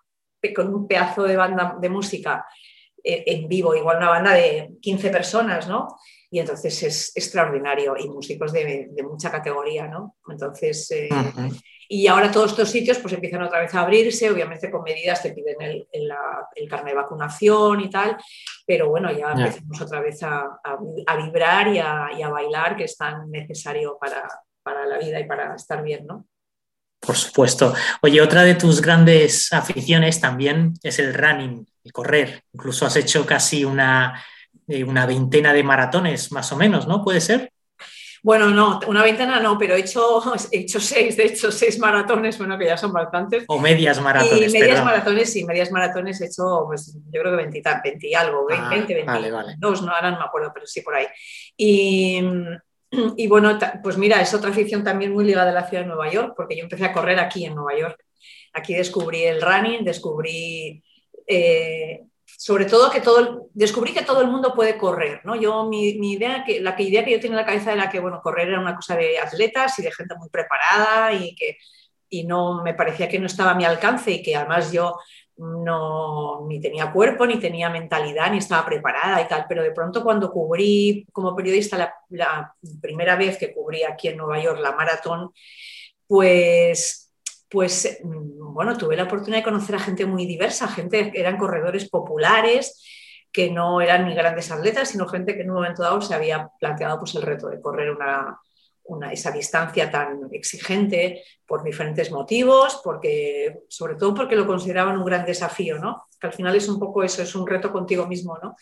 [0.55, 2.45] con un pedazo de banda de música
[3.03, 5.89] eh, en vivo, igual una banda de 15 personas, ¿no?
[6.35, 10.17] Y entonces es extraordinario y músicos de, mucha categoría, ¿no?
[10.29, 11.09] Entonces, eh,
[11.89, 15.33] y ahora todos estos sitios pues empiezan otra vez a abrirse, obviamente con medidas te
[15.33, 18.17] piden el, el, carnet de vacunación y tal,
[18.67, 20.59] pero bueno, ya empezamos otra vez a,
[21.07, 24.29] a, vibrar y a, y a, bailar, que es tan necesario para,
[24.65, 26.27] para la vida y para estar bien, ¿no?
[26.99, 27.75] Por supuesto.
[28.03, 32.43] Oye, otra de tus grandes aficiones también es el running, el correr.
[32.53, 34.21] Incluso has hecho casi una,
[34.69, 37.03] eh, una veintena de maratones, más o menos, ¿no?
[37.05, 37.53] ¿Puede ser?
[38.25, 42.39] Bueno, no, una veintena no, pero he hecho, he hecho seis, de hecho, seis maratones,
[42.39, 43.45] bueno, que ya son bastantes.
[43.49, 44.55] O medias maratones.
[44.55, 48.15] Y medias maratones, sí, medias maratones he hecho, pues yo creo que 20, 20 y
[48.15, 51.07] algo, 20, ah, 20, vale, no, ahora no me acuerdo, pero sí por ahí.
[51.55, 52.23] Y,
[53.19, 56.11] y bueno, pues mira, es otra afición también muy ligada a la ciudad de Nueva
[56.11, 58.03] York, porque yo empecé a correr aquí en Nueva York.
[58.55, 60.83] Aquí descubrí el running, descubrí
[61.27, 62.05] eh,
[62.45, 65.35] sobre todo que todo, descubrí que todo el mundo puede correr, ¿no?
[65.35, 68.01] Yo, mi, idea, que, la que idea que yo tenía en la cabeza era que,
[68.01, 71.57] bueno, correr era una cosa de atletas y de gente muy preparada y que
[72.11, 74.99] y no me parecía que no estaba a mi alcance y que además yo
[75.39, 80.05] no ni tenía cuerpo, ni tenía mentalidad, ni estaba preparada y tal, pero de pronto
[80.05, 84.73] cuando cubrí como periodista la, la primera vez que cubrí aquí en Nueva York la
[84.73, 85.31] maratón,
[86.07, 87.04] pues
[87.49, 88.01] pues
[88.55, 92.83] bueno, tuve la oportunidad de conocer a gente muy diversa, gente que eran corredores populares,
[93.33, 96.49] que no eran ni grandes atletas, sino gente que en un momento dado se había
[96.61, 103.63] planteado pues, el reto de correr una, esa distancia tan exigente por diferentes motivos, porque,
[103.69, 106.05] sobre todo porque lo consideraban un gran desafío, ¿no?
[106.21, 108.55] Que al final es un poco eso, es un reto contigo mismo, ¿no?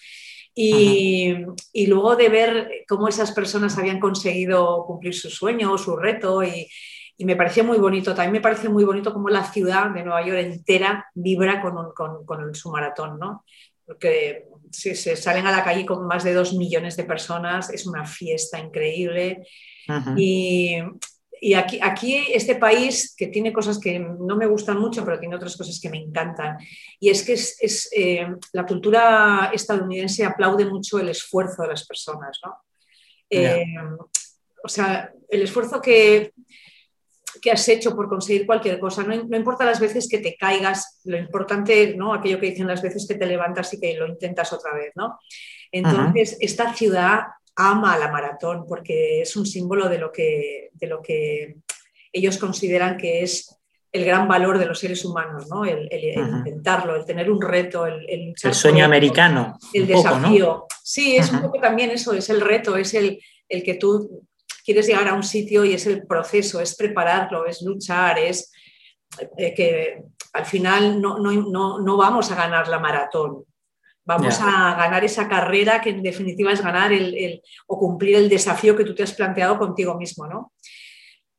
[0.54, 1.34] Y,
[1.72, 6.68] y, luego de ver cómo esas personas habían conseguido cumplir su sueño, su reto y,
[7.16, 8.14] y me pareció muy bonito.
[8.14, 12.54] También me parece muy bonito cómo la ciudad de Nueva York entera vibra con, con,
[12.54, 13.44] su maratón, ¿no?
[13.84, 17.86] Porque si se salen a la calle con más de dos millones de personas, es
[17.86, 19.46] una fiesta increíble.
[20.16, 20.78] Y,
[21.44, 25.34] y aquí, aquí, este país, que tiene cosas que no me gustan mucho, pero tiene
[25.34, 26.56] otras cosas que me encantan,
[27.00, 32.38] y es que es, eh, la cultura estadounidense aplaude mucho el esfuerzo de las personas,
[32.44, 32.58] ¿no?
[33.28, 33.64] Eh,
[34.62, 36.32] o sea, el esfuerzo que,
[37.42, 39.02] que has hecho por conseguir cualquier cosa.
[39.02, 42.14] No, importa las veces que te caigas, lo importante, ¿no?
[42.14, 45.18] Aquello que dicen las veces que te levantas y que lo intentas otra vez, ¿no?
[45.72, 47.22] Entonces, esta ciudad
[47.56, 51.56] ama la maratón porque es un símbolo de lo que, de lo que
[52.12, 53.58] ellos consideran que es
[53.90, 55.64] el gran valor de los seres humanos, ¿no?
[55.64, 59.58] El, intentarlo, el tener un reto, el, el, sueño americano.
[59.72, 60.66] El desafío.
[60.82, 64.24] Sí, es un poco también eso, es el reto, es el, el que tú
[64.64, 68.52] quieres llegar a un sitio y es el proceso, es prepararlo, es luchar, es
[69.36, 73.44] eh, que al final no, no, vamos a ganar la maratón,
[74.04, 78.74] vamos a ganar esa carrera que en definitiva es ganar el, o cumplir el desafío
[78.76, 80.52] que tú te has planteado contigo mismo, ¿no?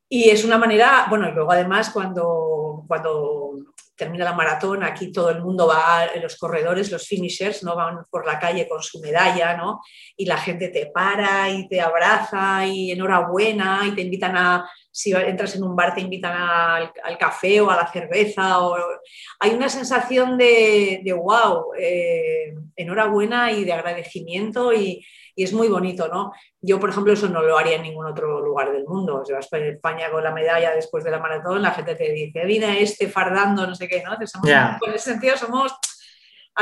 [0.07, 5.29] Y es una manera, bueno, y luego además cuando, cuando termina la maratón, aquí todo
[5.29, 7.75] el mundo va, los corredores, los finishers, ¿no?
[7.75, 9.81] Van por la calle con su medalla, ¿no?
[10.17, 15.11] Y la gente te para y te abraza y enhorabuena y te invitan a, si
[15.11, 18.59] entras en un bar, te invitan al, café o a la cerveza.
[18.61, 18.77] O,
[19.39, 25.67] hay una sensación de, de wow, eh, enhorabuena y de agradecimiento y, y es muy
[25.67, 26.31] bonito, ¿no?
[26.61, 29.23] Yo, por ejemplo, eso no lo haría en ningún otro lugar del mundo.
[29.25, 32.45] Si vas a España con la medalla después de la maratón, la gente te dice,
[32.45, 34.13] viene este fardando, no sé qué, ¿no?
[34.13, 35.73] En ese sentido somos...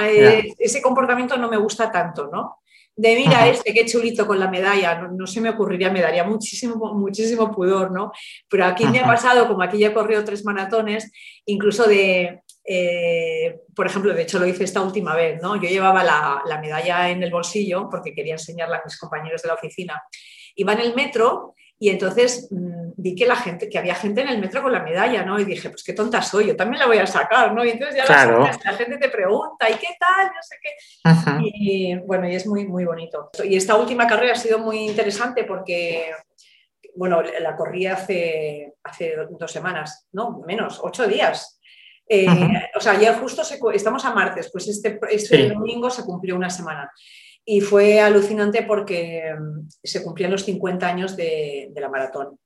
[0.01, 2.62] Eh, ese comportamiento no me gusta tanto, ¿no?
[2.95, 6.93] de mira este, qué chulito con la medalla, no, se me ocurriría, me daría muchísimo,
[6.93, 8.12] muchísimo pudor, ¿no?
[8.49, 11.12] Pero aquí me ha pasado, como aquí ya he corrido tres maratones,
[11.46, 12.41] incluso de,
[12.74, 15.58] eh, por ejemplo, de hecho lo hice esta última vez, ¿no?
[15.58, 19.56] Yo llevaba la, medalla en el bolsillo porque quería enseñarla a mis compañeros de la
[19.56, 20.02] oficina.
[20.56, 24.30] Iba en el metro y entonces mm, vi que la gente, que había gente en
[24.30, 25.38] el metro con la medalla, ¿no?
[25.38, 27.65] Y dije, pues qué tonta soy, yo también la voy a sacar, ¿no?
[27.65, 30.28] Y entonces ya la, gente te pregunta, ¿y qué tal?
[30.28, 31.42] No sé qué.
[31.44, 33.32] Y bueno, y es muy, muy bonito.
[33.44, 36.13] Y esta última carrera ha sido muy interesante porque,
[36.96, 41.58] bueno, la corrí hace, hace dos semanas, no, menos, ocho días.
[42.13, 42.27] Eh,
[42.75, 43.41] o sea, ya justo
[43.73, 46.91] estamos a martes, pues este, este domingo se cumplió una semana.
[47.45, 52.37] Y fue alucinante porque mm, se cumplían los 50 años de, la maratón.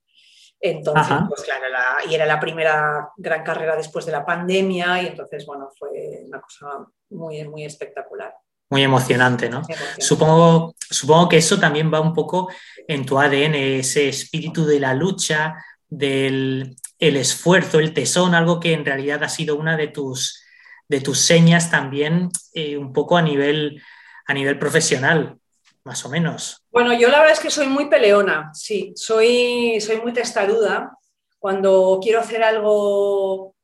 [0.59, 1.66] Entonces, pues claro,
[2.07, 6.39] y era la primera gran carrera después de la pandemia y entonces, bueno, fue una
[6.41, 8.36] cosa muy, muy espectacular.
[8.70, 9.63] Muy emocionante, ¿no?
[9.97, 12.49] Supongo, supongo que eso también va un poco
[12.88, 15.55] en tu ADN, ese espíritu de la lucha,
[15.89, 16.76] del
[17.08, 20.43] el esfuerzo, el tesón, algo que en realidad ha sido una de tus,
[20.88, 23.82] de tus señas también eh, un poco a nivel,
[24.28, 25.38] a nivel profesional,
[25.84, 26.64] más o menos.
[26.72, 30.91] Bueno, yo la verdad es que soy muy peleona, sí, soy, soy muy testaruda.
[31.39, 33.55] Cuando quiero hacer algo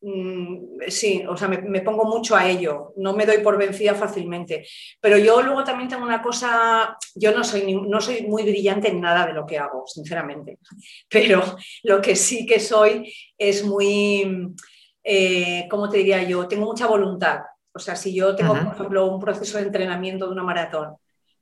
[0.00, 4.66] sí, o sea, me, pongo mucho a ello, no me doy por vencida fácilmente.
[5.00, 9.00] Pero yo luego también tengo una cosa, yo no soy, no soy muy brillante en
[9.00, 10.58] nada de lo que hago, sinceramente,
[11.08, 11.42] pero
[11.82, 14.54] lo que sí que soy es muy,
[15.02, 16.46] eh, ¿cómo te diría yo?
[16.46, 17.40] Tengo mucha voluntad.
[17.72, 20.96] O sea, si yo tengo, por ejemplo, un proceso de entrenamiento de una maratón,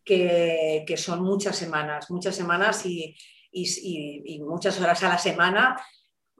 [0.05, 3.17] que, son muchas semanas, muchas semanas y,
[3.51, 5.77] y muchas horas a la semana,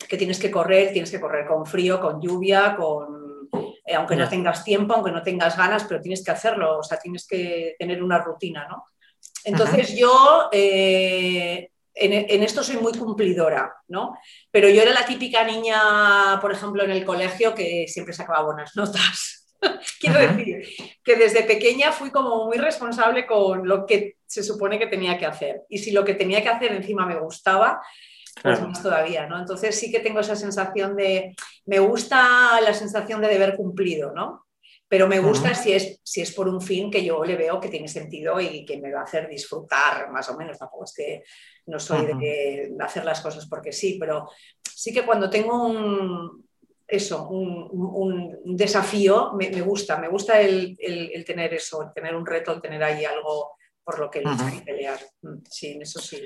[0.09, 3.49] que tienes que correr, tienes que correr con frío, con lluvia, con,
[3.85, 6.99] eh, aunque no tengas tiempo, aunque no tengas ganas, pero tienes que hacerlo, o sea,
[6.99, 8.87] tienes que tener una rutina, ¿no?
[9.45, 14.19] Entonces yo eh, en, esto soy muy cumplidora, ¿no?
[14.51, 18.77] Pero yo era la típica niña, por ejemplo, en el colegio que siempre sacaba buenas
[18.77, 19.55] notas.
[20.01, 20.69] Quiero decir
[21.03, 25.27] que desde pequeña fui como muy responsable con lo que se supone que tenía que
[25.27, 25.63] hacer.
[25.69, 27.81] Y si lo que tenía que hacer encima me gustaba,
[28.43, 29.39] pues más todavía, ¿no?
[29.39, 31.35] Entonces sí que tengo esa sensación de,
[31.65, 34.47] me gusta la sensación de deber cumplido, ¿no?
[34.89, 37.69] Pero me gusta si, es, si es por un fin que yo le veo que
[37.69, 40.59] tiene sentido y que me va a hacer disfrutar, más o menos.
[40.59, 41.25] Tampoco es que
[41.67, 44.31] no soy de hacer las cosas porque sí, pero
[44.63, 46.47] sí que cuando tengo un,
[46.87, 50.77] eso, un, desafío, me, gusta, me gusta el,
[51.27, 54.61] tener eso, el tener un reto, el tener ahí algo por lo que luchar y
[54.61, 55.01] pelear.
[55.23, 56.23] Mm, sí, eso sí.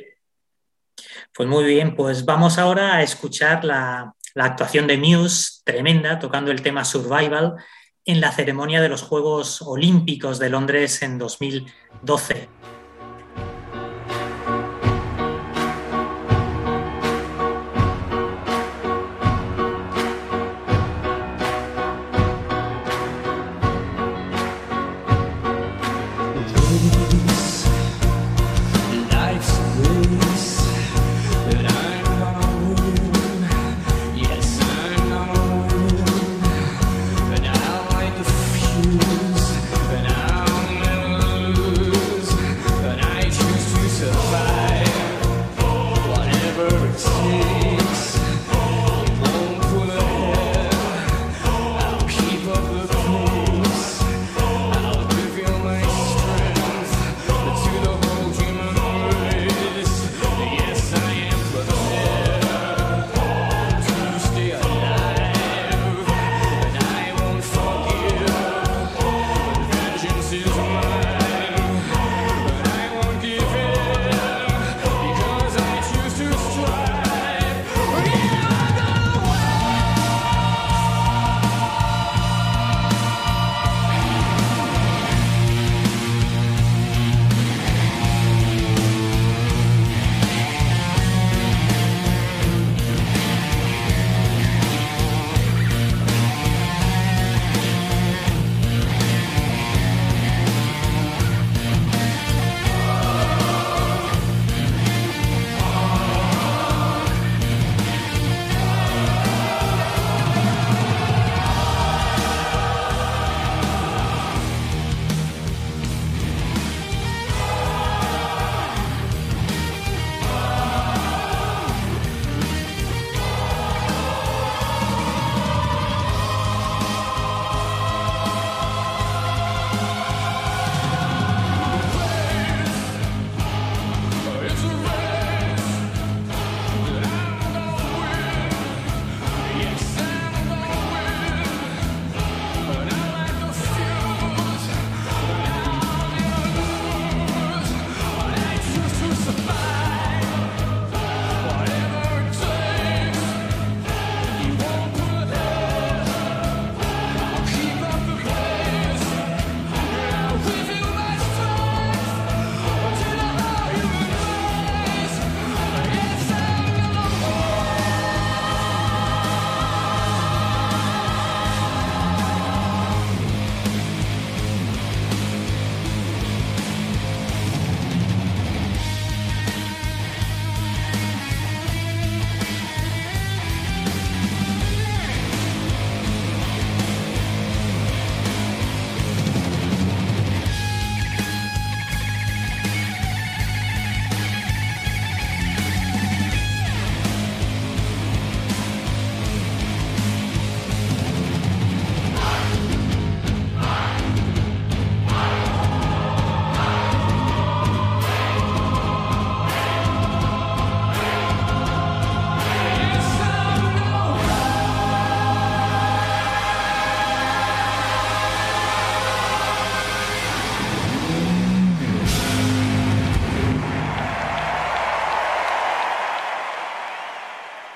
[1.35, 6.63] Pues muy bien, pues vamos ahora a escuchar la, actuación de Muse, tremenda, tocando el
[6.63, 7.57] tema Survival,
[8.05, 12.49] en la ceremonia de los Juegos Olímpicos de Londres en 2012.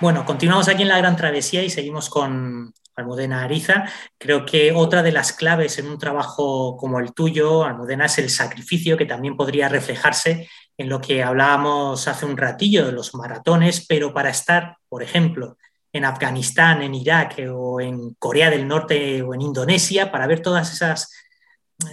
[0.05, 3.91] Bueno, continuamos aquí en la Gran Travesía y seguimos con Almudena Ariza.
[4.19, 8.29] Creo que otra de las claves en un trabajo como el tuyo, Almudena, es el
[8.29, 10.47] sacrificio que también podría reflejarse
[10.77, 15.57] en lo que hablábamos hace un ratillo de los maratones, pero para estar, por ejemplo,
[15.91, 20.71] en Afganistán, en Irak o en Corea del Norte o en Indonesia, para ver todas
[20.71, 21.15] esas,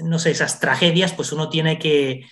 [0.03, 2.26] no sé, esas tragedias, pues uno tiene que,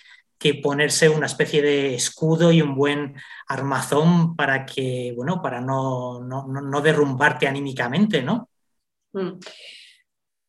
[0.62, 3.14] ponerse una especie de escudo y un buen
[3.46, 8.48] armazón para que, bueno, para no, no, derrumbarte anímicamente, ¿no?
[9.12, 9.38] Mm.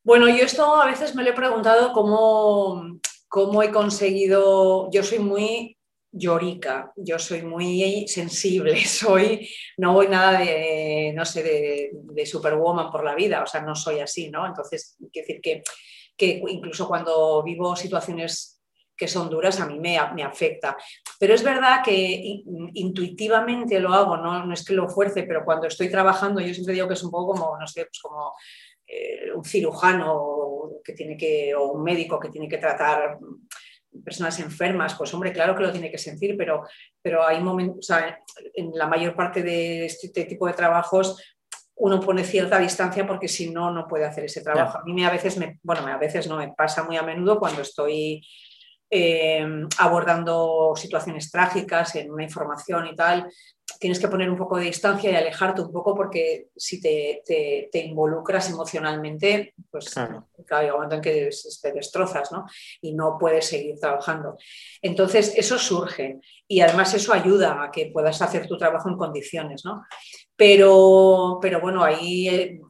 [0.03, 5.19] Bueno, yo esto a veces me lo he preguntado cómo, cómo he conseguido, yo soy
[5.19, 5.77] muy
[6.09, 13.03] llorica, yo soy muy sensible, soy, no voy nada de, no sé, de, superwoman por
[13.03, 14.45] la vida, o sea, no soy así, ¿no?
[14.47, 15.63] Entonces, quiero decir que,
[16.15, 18.60] que incluso cuando vivo situaciones
[19.01, 20.77] que son duras, a mí me, me afecta.
[21.19, 22.43] Pero es verdad que
[22.75, 24.45] intuitivamente lo hago, ¿no?
[24.45, 27.09] no es que lo fuerce, pero cuando estoy trabajando, yo siempre digo que es un
[27.09, 28.35] poco como, no sé, pues como
[28.85, 33.17] eh, un cirujano que tiene que, o un médico que tiene que tratar
[34.05, 36.61] personas enfermas, pues hombre, claro que lo tiene que sentir, pero,
[37.01, 38.19] pero hay momentos, o sea,
[38.53, 41.17] en la mayor parte de este tipo de trabajos
[41.75, 44.77] uno pone cierta distancia porque si no, no puede hacer ese trabajo.
[44.77, 47.63] A mí a veces, me, bueno, a veces no me pasa muy a menudo cuando
[47.63, 48.21] estoy
[48.93, 49.45] eh,
[49.77, 53.31] abordando situaciones trágicas en una información y tal,
[53.79, 57.79] tienes que poner un poco de distancia y alejarte un poco porque si te, te,
[57.79, 60.27] involucras emocionalmente, pues claro.
[60.49, 61.29] hay un momento en que
[61.61, 62.45] te destrozas ¿no?
[62.81, 64.37] y no puedes seguir trabajando.
[64.81, 69.63] Entonces, eso surge y además eso ayuda a que puedas hacer tu trabajo en condiciones.
[69.65, 69.83] ¿no?
[70.35, 72.61] Pero, pero bueno, ahí eh,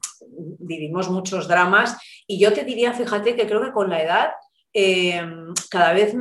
[0.59, 1.97] vivimos muchos dramas
[2.27, 4.29] y yo te diría, fíjate que creo que con la edad
[4.73, 6.15] Em, cada, vez,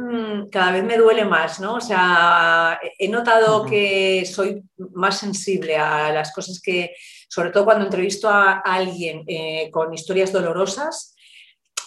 [0.50, 1.74] cada vez me duele más, ¿no?
[1.74, 6.94] O sea, he notado que soy más sensible a las cosas que,
[7.28, 11.14] sobre todo cuando entrevisto a alguien eh, con historias dolorosas,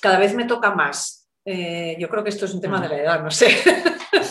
[0.02, 1.28] cada vez me toca más.
[1.44, 3.50] Eh, yo creo que esto es un tema de la edad, no sé.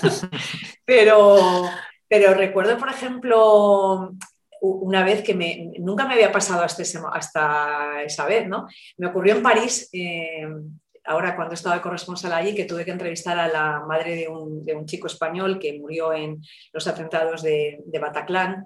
[0.87, 1.69] pero,
[2.09, 4.15] pero recuerdo, por ejemplo,
[4.63, 8.69] una vez que me, nunca me había pasado hasta, hasta esa vez, ¿no?
[8.97, 13.39] Me ocurrió en París, em, ahora cuando estaba de corresponsal allí, que tuve que entrevistar
[13.39, 16.43] a la madre de un, chico español que murió en
[16.73, 18.65] los atentados de, Bataclan.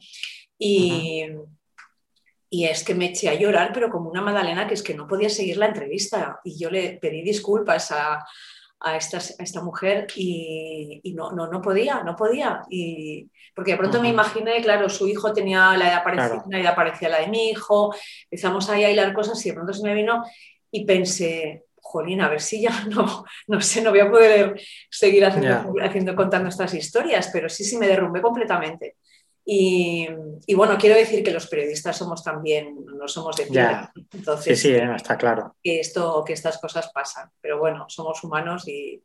[0.58, 1.26] Y,
[2.48, 5.06] y es que me eché a llorar, pero como una Madalena, que es que no
[5.06, 6.40] podía seguir la entrevista.
[6.44, 8.24] Y yo le pedí disculpas a,
[8.80, 12.62] a, esta, esta, mujer y, no, no, no, podía, no podía.
[12.70, 17.10] Y, porque de pronto me imaginé, claro, su hijo tenía la edad parecida, la edad
[17.10, 17.94] la de mi hijo,
[18.30, 20.24] empezamos ahí a hilar cosas y de pronto se me vino
[20.70, 24.60] y pensé, jolín, a ver si ya no, no sé, no voy a poder
[24.90, 28.96] seguir haciendo, haciendo, contando estas historias, pero sí, sí, me derrumbé completamente.
[29.48, 30.08] Y,
[30.56, 33.92] bueno, quiero decir que los periodistas somos también, no somos de piedra.
[34.12, 35.54] Entonces, sí, sí, está claro.
[35.62, 39.00] Que, esto, que estas cosas pasan, pero bueno, somos humanos y,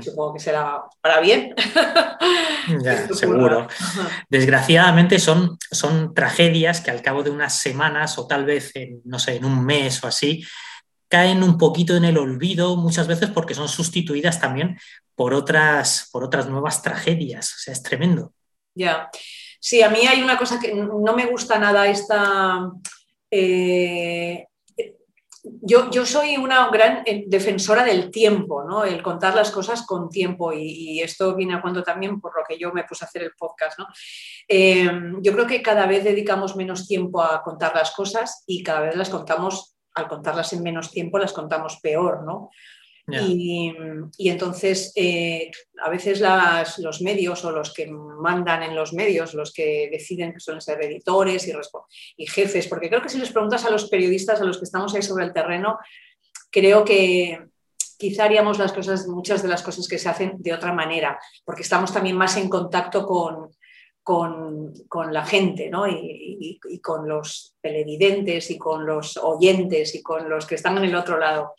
[0.00, 1.54] supongo que será para bien.
[2.82, 3.68] Ya, seguro.
[4.28, 9.20] Desgraciadamente son, son tragedias que al cabo de unas semanas o tal vez en, no
[9.20, 10.42] sé, en un mes o así,
[11.08, 14.78] caen un poquito en el olvido muchas veces porque son sustituidas también
[15.14, 17.54] por otras, por otras nuevas tragedias.
[17.54, 18.32] O sea, es tremendo.
[18.74, 19.10] Ya.
[19.60, 22.70] Sí, a mí hay una cosa que no me gusta nada esta...
[23.30, 24.46] Eh,
[25.62, 28.84] yo, yo, soy una gran eh, defensora del tiempo, ¿no?
[28.84, 32.58] El contar las cosas con tiempo y, esto viene a cuando también por lo que
[32.58, 33.86] yo me puse a hacer el podcast, ¿no?
[34.48, 34.90] Eh,
[35.20, 38.96] yo creo que cada vez dedicamos menos tiempo a contar las cosas y cada vez
[38.96, 42.50] las contamos al contarlas en menos tiempo las contamos peor, ¿no?
[43.08, 43.72] Y,
[44.18, 46.20] entonces, eh, a veces
[46.78, 50.82] los medios o los que mandan en los medios, los que deciden que suelen ser
[50.82, 51.52] editores y,
[52.16, 54.92] y, jefes, porque creo que si les preguntas a los periodistas, a los que estamos
[54.92, 55.78] ahí sobre el terreno,
[56.50, 57.38] creo que
[57.96, 61.62] quizá haríamos las cosas, muchas de las cosas que se hacen de otra manera, porque
[61.62, 63.55] estamos también más en contacto con,
[64.06, 64.72] con,
[65.10, 65.88] la gente ¿no?
[65.88, 70.94] y, con los televidentes y con los oyentes y con los que están en el
[70.94, 71.54] otro lado.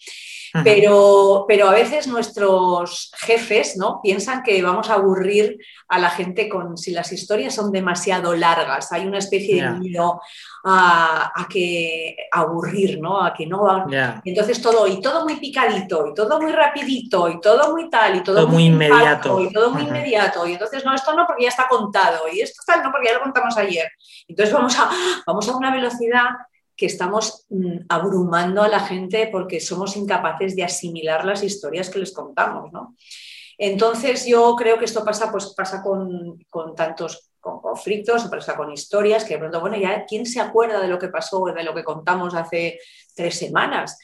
[0.63, 3.99] Pero, pero a veces nuestros jefes ¿no?
[4.01, 5.57] piensan que vamos a aburrir
[5.89, 8.93] a la gente con si las historias son demasiado largas.
[8.93, 10.21] Hay una especie de miedo
[10.69, 13.23] a, que aburrir, ¿no?
[13.23, 13.85] A que no
[14.23, 18.23] Entonces todo, y todo muy picadito, y todo muy rapidito, y todo muy tal, y
[18.23, 19.39] todo, muy, inmediato.
[19.41, 20.45] y todo muy inmediato.
[20.45, 23.13] Y entonces, no, esto no porque ya está contado, y esto tal, no porque ya
[23.13, 23.87] lo contamos ayer.
[24.27, 24.89] Entonces vamos a,
[25.25, 26.25] vamos a una velocidad
[26.75, 31.99] que estamos mm, abrumando a la gente porque somos incapaces de asimilar las historias que
[31.99, 32.95] les contamos, ¿no?
[33.57, 36.37] Entonces yo creo que esto pasa, pues, pasa con,
[36.75, 37.26] tantos
[37.61, 41.09] conflictos, pasa con historias, que de pronto, bueno, ya quién se acuerda de lo que
[41.09, 42.79] pasó, de lo que contamos hace
[43.15, 43.97] tres semanas.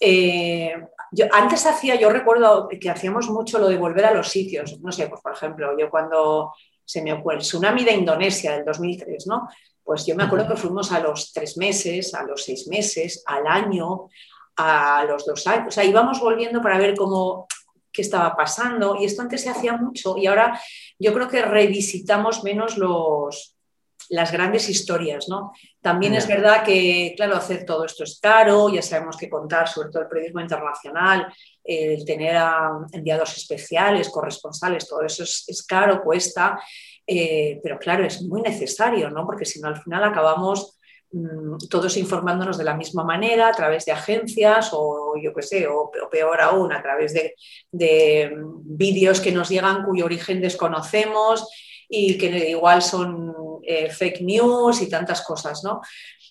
[0.00, 0.74] Eh,
[1.12, 4.78] yo, antes hacía, yo recuerdo que hacíamos mucho lo de volver a los sitios.
[4.80, 6.52] No sé, pues por ejemplo, yo cuando
[6.84, 9.48] se me ocurre el tsunami de Indonesia del 2003, ¿no?
[9.82, 13.46] Pues yo me acuerdo que fuimos a los tres meses, a los seis meses, al
[13.46, 14.08] año,
[14.56, 15.68] a los dos años.
[15.68, 17.46] O sea, íbamos volviendo para ver cómo
[17.96, 18.96] qué estaba pasando.
[19.00, 20.60] Y esto antes se hacía mucho y ahora
[20.98, 23.56] yo creo que revisitamos menos los,
[24.10, 25.52] las grandes historias, ¿no?
[25.80, 29.90] También es verdad que, claro, hacer todo esto es caro, ya sabemos que contar, sobre
[29.90, 31.32] todo el periodismo internacional,
[31.64, 32.36] el tener
[32.92, 36.58] enviados especiales, corresponsales, todo eso es, caro, cuesta,
[37.06, 39.26] eh, pero claro, es muy necesario, ¿no?
[39.26, 40.75] Porque si no, al final acabamos
[41.70, 45.90] todos informándonos de la misma manera a través de agencias o yo qué sé, o,
[46.10, 51.48] peor aún, a través de, mm, vídeos que nos llegan cuyo origen desconocemos
[51.88, 55.80] y que igual son eh, fake news y tantas cosas, ¿no?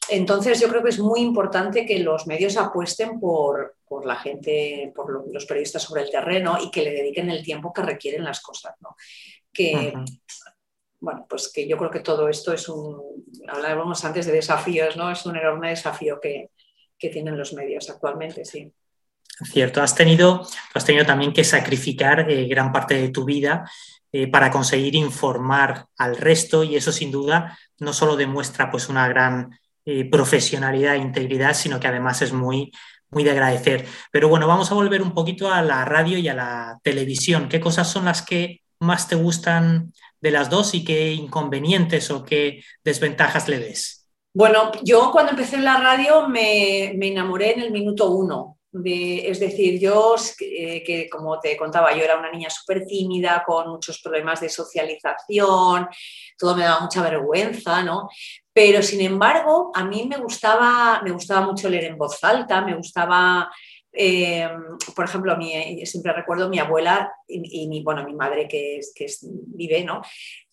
[0.10, 5.34] Entonces yo creo que es muy importante que los medios apuesten por, la gente, por
[5.34, 8.76] los periodistas sobre el terreno y que le dediquen el tiempo que requieren las cosas,
[8.82, 8.96] ¿no?
[9.52, 9.94] Que,
[11.06, 13.00] bueno, pues que yo creo que todo esto es un,
[13.48, 15.12] hablábamos antes de desafíos, ¿no?
[15.12, 16.50] Es un enorme desafío que,
[16.98, 18.74] tienen los medios actualmente, sí.
[19.44, 20.42] Cierto, has tenido,
[20.74, 23.70] has tenido también que sacrificar eh, gran parte de tu vida
[24.12, 29.08] eh, para conseguir informar al resto y eso sin duda no solo demuestra pues una
[29.08, 32.72] gran eh, profesionalidad e integridad, sino que además es muy,
[33.12, 33.86] muy de agradecer.
[34.12, 37.50] Pero bueno, vamos a volver un poquito a la radio y a la televisión.
[37.50, 39.94] ¿Qué cosas son las que más te gustan
[40.26, 44.10] de las dos y qué inconvenientes o qué desventajas le ves?
[44.34, 49.40] Bueno, yo cuando empecé en la radio me, me enamoré en el minuto uno es
[49.40, 54.02] decir, yo, eh, que como te contaba, yo era una niña súper tímida, con muchos
[54.02, 55.88] problemas de socialización,
[56.38, 58.10] todo me daba mucha vergüenza, ¿no?
[58.52, 62.76] Pero sin embargo, a mí me gustaba, me gustaba mucho leer en voz alta, me
[62.76, 63.50] gustaba
[63.96, 64.50] eh,
[64.96, 68.80] por ejemplo, mi, siempre recuerdo mi abuela y, mi, bueno, mi madre que,
[69.48, 70.02] vive, ¿no?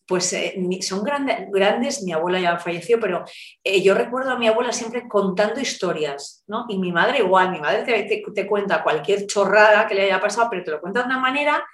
[0.04, 3.24] pues eh, son grandes, mi abuela ya falleció, pero
[3.64, 6.66] eh, yo recuerdo a mi abuela siempre contando historias, ¿no?
[6.68, 10.64] Y mi madre igual, mi madre te, cuenta cualquier chorrada que le haya pasado, pero
[10.64, 11.64] te lo cuenta de una manera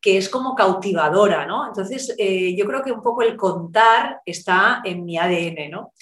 [0.00, 1.66] que es como cautivadora, ¿no?
[1.68, 5.92] Entonces, yo creo que un poco el contar está en mi ADN, ¿no?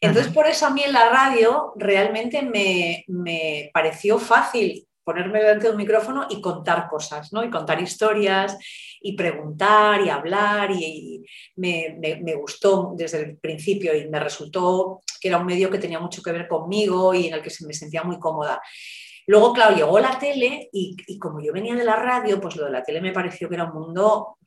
[0.00, 5.66] Entonces, por eso a mí en la radio realmente me, me pareció fácil ponerme delante
[5.66, 7.42] de un micrófono y contar cosas, ¿no?
[7.42, 8.56] Y contar historias
[9.00, 11.24] y preguntar y hablar y,
[11.56, 16.22] me, gustó desde el principio y me resultó que era un medio que tenía mucho
[16.22, 18.60] que ver conmigo y en el que me sentía muy cómoda.
[19.26, 22.72] Luego, claro, llegó la tele y, como yo venía de la radio, pues lo de
[22.72, 24.38] la tele me pareció que era un mundo,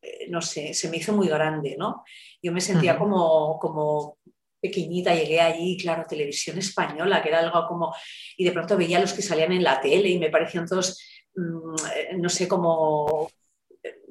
[0.00, 2.02] eh, no sé, se me hizo muy grande, ¿no?
[2.42, 4.18] Yo me sentía como, como
[4.62, 7.94] pequeñita, llegué allí, claro, televisión española, que era algo como,
[8.36, 10.98] y de pronto veía a los que salían en la tele y me parecían todos,
[11.34, 13.28] mm, eh, no sé, como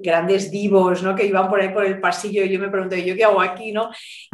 [0.02, 1.16] grandes divos, ¿no?
[1.16, 3.72] Que iban por ahí por el pasillo y yo me pregunté, ¿yo qué hago aquí,
[3.72, 3.90] no?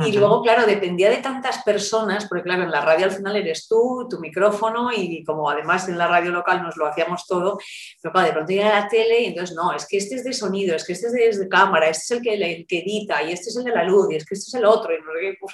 [0.05, 3.67] Y luego, claro, dependía de tantas personas, porque claro, en la radio al final eres
[3.67, 7.59] tú, tu micrófono y como además en la radio local nos lo hacíamos todo,
[8.01, 10.23] pero claro, de pronto llega a la tele y entonces, no, es que este es
[10.23, 13.31] de sonido, es que este es de, cámara, este es el que, que, edita y
[13.31, 14.93] este es el de la luz y es que este es el otro.
[14.93, 15.53] Y pues,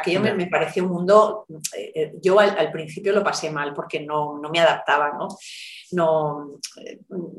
[0.00, 1.46] aquello me, pareció un mundo,
[1.76, 5.28] eh, eh, yo al, al, principio lo pasé mal porque no, no me adaptaba, ¿no?
[5.92, 6.58] no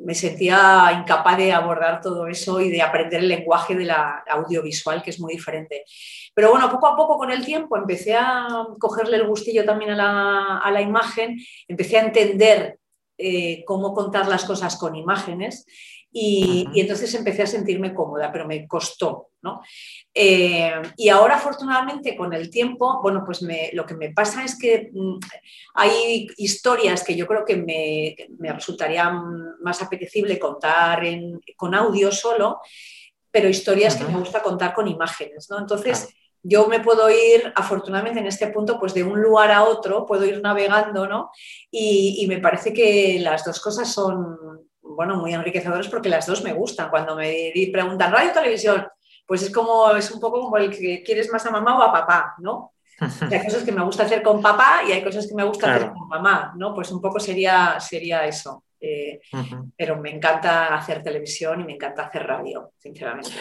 [0.03, 5.01] me sentía incapaz de abordar todo eso y de aprender el lenguaje de la audiovisual,
[5.01, 5.83] que es muy diferente.
[6.33, 8.47] Pero bueno, poco a poco con el tiempo empecé a
[8.79, 11.37] cogerle el gustillo también a la, imagen,
[11.67, 12.79] empecé a entender
[13.17, 15.65] eh, cómo contar las cosas con imágenes
[16.13, 19.61] y, entonces empecé a sentirme cómoda, pero me costó, ¿no?
[20.13, 23.41] Eh, y ahora, afortunadamente, con el tiempo, bueno, pues
[23.73, 25.19] lo que me pasa es que mm,
[25.75, 29.09] hay historias que yo creo que me, me resultaría
[29.61, 31.03] más apetecible contar
[31.55, 32.59] con audio solo,
[33.31, 35.59] pero historias que me gusta contar con imágenes, ¿no?
[35.59, 36.09] Entonces,
[36.43, 40.25] yo me puedo ir, afortunadamente en este punto, pues de un lugar a otro, puedo
[40.25, 41.31] ir navegando, ¿no?
[41.69, 46.43] Y, y me parece que las dos cosas son, bueno, muy enriquecedores porque las dos
[46.43, 46.89] me gustan.
[46.89, 48.87] Cuando me preguntan radio o televisión,
[49.25, 51.91] pues es como, es un poco como el que quieres más a mamá o a
[51.91, 52.73] papá, ¿no?
[53.31, 55.91] hay cosas que me gusta hacer con papá y hay cosas que me gusta hacer
[55.91, 56.73] con mamá, ¿no?
[56.73, 58.63] Pues un poco sería, sería eso.
[58.79, 59.19] Eh,
[59.77, 63.31] pero me encanta hacer televisión y me encanta hacer radio, sinceramente.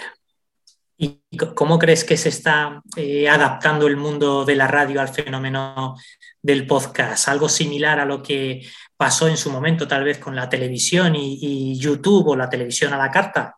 [0.99, 1.23] ¿Y
[1.55, 5.97] cómo crees que se está eh, adaptando el mundo de la radio al fenómeno
[6.43, 7.27] del podcast?
[7.29, 8.61] ¿Algo similar a lo que
[9.01, 12.99] pasó en su momento tal vez con la televisión y, YouTube o la televisión a
[12.99, 13.57] la carta?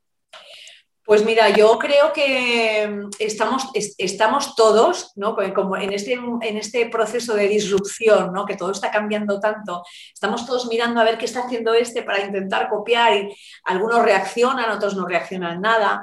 [1.04, 5.34] Pues mira, yo creo que estamos, estamos todos, ¿no?
[5.52, 8.46] Como en este, en este proceso de disrupción, ¿no?
[8.46, 9.82] Que todo está cambiando tanto,
[10.14, 14.70] estamos todos mirando a ver qué está haciendo este para intentar copiar y algunos reaccionan,
[14.70, 16.02] otros no reaccionan nada.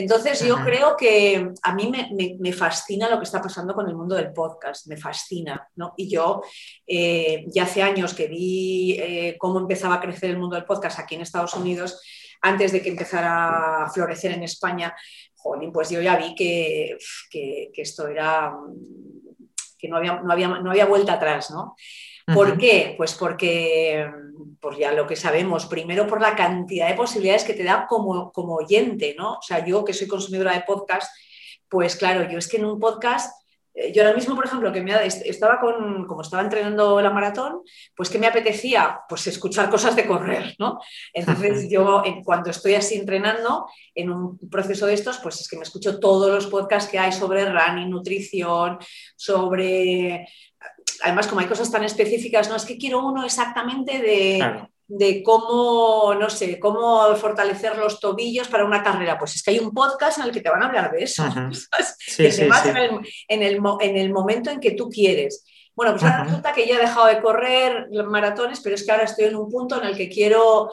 [0.00, 1.92] Entonces yo creo que a mí
[2.38, 5.92] me, fascina lo que está pasando con el mundo del podcast, me fascina, ¿no?
[5.96, 6.42] Y yo
[6.86, 10.98] eh, ya hace años que vi eh, cómo empezaba a crecer el mundo del podcast
[10.98, 12.00] aquí en Estados Unidos,
[12.40, 14.94] antes de que empezara a florecer en España,
[15.72, 16.96] pues yo ya vi que,
[17.76, 18.54] esto era,
[19.78, 21.76] que no había, no había, no había vuelta atrás, ¿no?
[22.34, 22.94] ¿Por qué?
[22.96, 24.10] Pues porque,
[24.60, 28.32] pues ya lo que sabemos, primero por la cantidad de posibilidades que te da como,
[28.32, 29.34] como oyente, ¿no?
[29.34, 31.12] O sea, yo que soy consumidora de podcast,
[31.68, 33.32] pues claro, yo es que en un podcast
[33.74, 37.62] eh, yo ahora mismo, por ejemplo, que me estaba con, como estaba entrenando la maratón,
[37.94, 40.80] pues que me apetecía pues escuchar cosas de correr, ¿no?
[41.12, 45.62] Entonces yo cuando estoy así entrenando en un proceso de estos, pues es que me
[45.62, 48.78] escucho todos los podcasts que hay sobre running, nutrición,
[49.16, 50.26] sobre
[51.02, 54.00] además, como hay cosas tan específicas, no es que quiero uno exactamente
[54.88, 59.18] de, cómo, no sé, cómo fortalecer los tobillos para una carrera.
[59.18, 61.24] Pues es que hay un podcast en el que te van a hablar de eso.
[63.28, 65.44] En, el, momento en que tú quieres.
[65.74, 69.04] Bueno, pues ahora resulta que ya he dejado de correr maratones, pero es que ahora
[69.04, 70.72] estoy en un punto en el que quiero.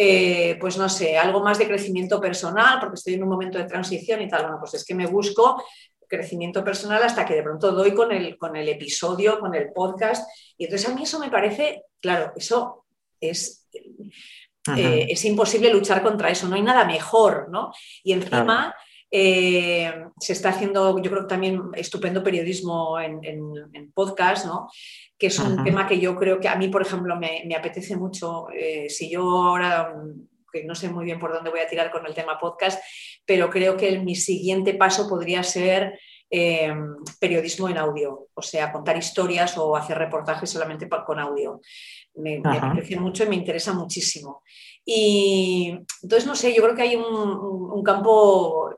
[0.00, 3.64] Eh, pues no sé, algo más de crecimiento personal, porque estoy en un momento de
[3.64, 4.42] transición y tal.
[4.42, 5.60] Bueno, pues es que me busco
[6.08, 10.28] crecimiento personal hasta que de pronto doy con el, con el episodio, con el podcast.
[10.56, 12.84] Y entonces a mí eso me parece, claro, eso
[13.20, 13.68] es,
[14.76, 17.72] eh, es imposible luchar contra eso, no hay nada mejor, ¿no?
[18.02, 18.74] Y encima...
[19.10, 19.90] Eh,
[20.20, 24.68] se está haciendo, yo creo que también estupendo periodismo en, podcast, ¿no?
[25.18, 28.48] que es un tema que yo creo que a mí, por ejemplo, me, apetece mucho.
[28.50, 29.94] Eh, si yo ahora
[30.52, 32.82] que no sé muy bien por dónde voy a tirar con el tema podcast,
[33.28, 36.00] pero creo que mi siguiente paso podría ser
[36.30, 36.74] eh,
[37.20, 41.60] periodismo en audio, o sea, contar historias o hacer reportajes solamente con audio.
[42.14, 44.42] Me, me mucho y me interesa muchísimo.
[44.82, 48.74] Y entonces, no sé, yo creo que hay un, campo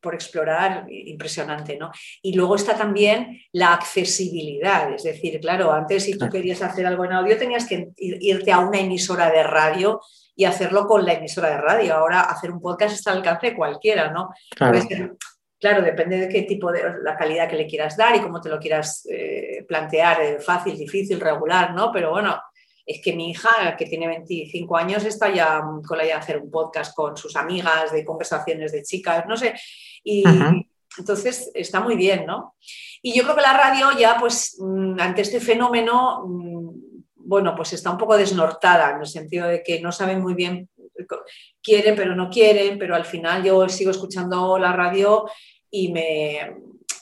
[0.00, 1.92] por explorar impresionante, ¿no?
[2.22, 7.04] Y luego está también la accesibilidad, es decir, claro, antes si tú querías hacer algo
[7.04, 10.00] en audio tenías que irte a una emisora de radio
[10.34, 11.94] y hacerlo con la emisora de radio.
[11.94, 14.30] Ahora hacer un podcast está al alcance de cualquiera, ¿no?
[15.58, 15.82] Claro.
[15.82, 18.58] depende de qué tipo de la calidad que le quieras dar y cómo te lo
[18.58, 21.92] quieras eh, plantear, eh, fácil, difícil, regular, ¿no?
[21.92, 22.36] Pero bueno,
[22.84, 26.38] es que mi hija, que tiene 25 años, está ya con la idea de hacer
[26.38, 29.54] un podcast con sus amigas, de conversaciones de chicas, no sé.
[30.02, 30.24] Y
[30.98, 32.56] entonces está muy bien, ¿no?
[33.00, 36.70] Y yo creo que la radio ya, pues, mm, ante este fenómeno, mm,
[37.24, 40.68] bueno, pues está un poco desnortada en el sentido de que no saben muy bien,
[41.62, 45.24] quieren pero no quieren, pero al final yo sigo escuchando la radio
[45.70, 46.40] y me,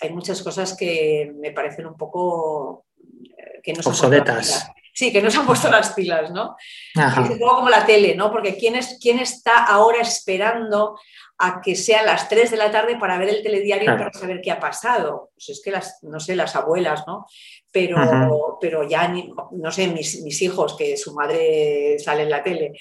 [0.01, 4.71] hay muchas cosas que me parecen un poco eh, que no son obsoletas.
[5.01, 6.57] Sí, que no se han puesto las pilas, ¿no?
[6.95, 8.31] Es un poco como la tele, ¿no?
[8.31, 10.99] Porque ¿quién, es, ¿quién está ahora esperando
[11.39, 14.43] a que sean las 3 de la tarde para ver el telediario y para saber
[14.43, 15.31] qué ha pasado?
[15.33, 17.25] Pues es que las, no sé, las abuelas, ¿no?
[17.73, 19.11] pero, pero ya,
[19.53, 22.73] no sé, mis, hijos, que su madre sale en la tele,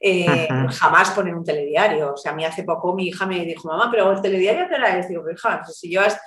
[0.00, 2.14] eh, jamás ponen un telediario.
[2.14, 4.78] O sea, a mí hace poco mi hija me dijo, mamá, pero el telediario te
[4.78, 6.18] la Digo, hija, si llevas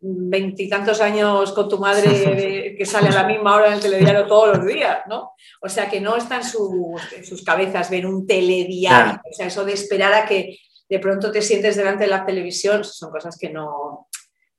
[0.00, 4.56] veintitantos años con tu madre que sale a la misma hora en el telediario todos
[4.56, 5.32] los días, ¿no?
[5.60, 9.20] O sea, que no está en, sus cabezas ver un telediario.
[9.30, 12.84] O sea, eso de esperar a que de pronto te sientes delante de la televisión,
[12.84, 14.08] son cosas que no,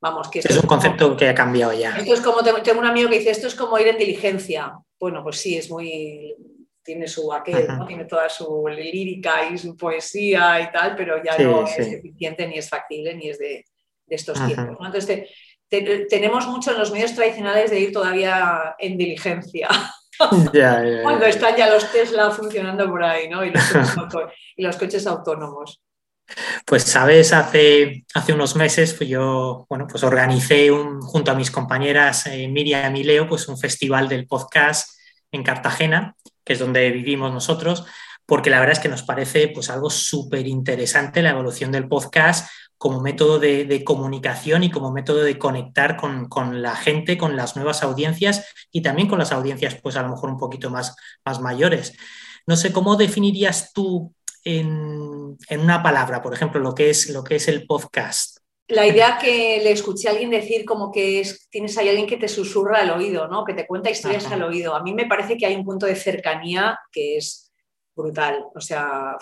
[0.02, 1.98] Vamos, que es un concepto que ha cambiado ya.
[1.98, 4.74] Esto es como, tengo un amigo que dice, esto es como ir en diligencia.
[4.98, 6.36] Bueno, pues sí, es muy,
[6.82, 11.66] tiene su aquel, tiene toda su lírica y su poesía y tal, pero ya no
[11.66, 13.66] es eficiente ni es factible ni es de,
[14.16, 14.78] estos tiempos.
[14.86, 15.30] Entonces,
[16.10, 19.70] tenemos mucho en los medios tradicionales de ir todavía en diligencia.
[21.04, 23.44] Cuando están ya los Tesla funcionando por ahí, ¿no?
[23.46, 23.52] y
[24.58, 25.80] los coches autónomos.
[26.66, 31.52] Pues sabes, hace, hace unos meses pues yo bueno, pues organicé un, junto a mis
[31.52, 34.90] compañeras eh, Miriam y Leo pues un festival del podcast
[35.32, 37.86] en Cartagena, que es donde vivimos nosotros,
[38.26, 42.50] porque la verdad es que nos parece pues algo súper interesante la evolución del podcast
[42.80, 47.58] como método de, comunicación y como método de conectar con, con, la gente, con las
[47.58, 51.42] nuevas audiencias y también con las audiencias pues a lo mejor un poquito más, más
[51.42, 51.94] mayores.
[52.48, 54.14] No sé, ¿cómo definirías tú
[54.46, 58.40] en, una palabra, por ejemplo, lo que es, lo que es el podcast?
[58.70, 62.28] la idea que le escuché a alguien decir como que tienes ahí alguien que te
[62.28, 63.44] susurra al oído, ¿no?
[63.44, 64.76] Que te cuenta historias al oído.
[64.76, 67.49] A mí me parece que hay un punto de cercanía que es
[68.00, 68.46] brutal.
[68.56, 69.18] O sea,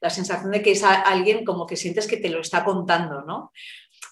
[0.00, 3.52] la sensación de que es alguien como que sientes que te lo está contando, ¿no?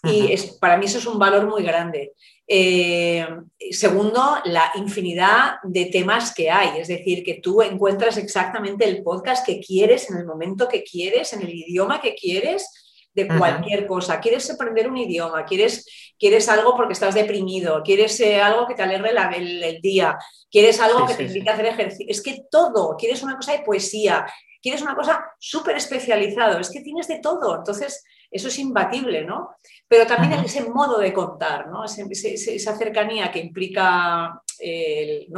[0.05, 2.13] Y es, para mí eso es un valor muy grande.
[2.47, 3.27] Eh,
[3.71, 9.45] segundo, la infinidad de temas que hay, es decir, que tú encuentras exactamente el podcast
[9.45, 12.71] que quieres en el momento que quieres, en el idioma que quieres,
[13.13, 14.21] de cualquier cosa.
[14.21, 18.83] Quieres aprender un idioma, quieres, quieres algo porque estás deprimido, quieres eh, algo que te
[18.83, 20.19] alegre el, día,
[20.51, 22.07] quieres algo que te invite a hacer ejercicio.
[22.09, 24.27] Es que todo, quieres una cosa de poesía,
[24.61, 27.57] quieres una cosa súper especializado, es que tienes de todo.
[27.57, 29.51] Entonces, eso es imbatible, ¿no?
[29.87, 31.85] Pero también ese modo de contar, ¿no?
[31.85, 35.29] esa cercanía que implica el,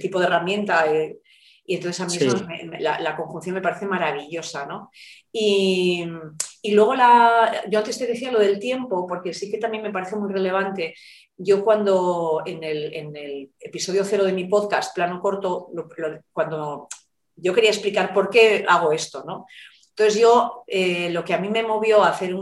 [0.00, 0.92] tipo de herramienta.
[0.92, 1.18] Eh,
[1.66, 2.18] y entonces a mí
[2.78, 4.90] la, conjunción me parece maravillosa, ¿no?
[5.32, 6.04] Y,
[6.72, 10.16] luego la, yo antes te decía lo del tiempo, porque sí que también me parece
[10.16, 10.94] muy relevante.
[11.36, 15.68] Yo cuando en el, episodio cero de mi podcast, plano corto,
[16.32, 16.88] cuando
[17.36, 19.46] yo quería explicar por qué hago esto, ¿no?
[19.96, 22.34] Entonces yo, eh, lo que a mí me movió a hacer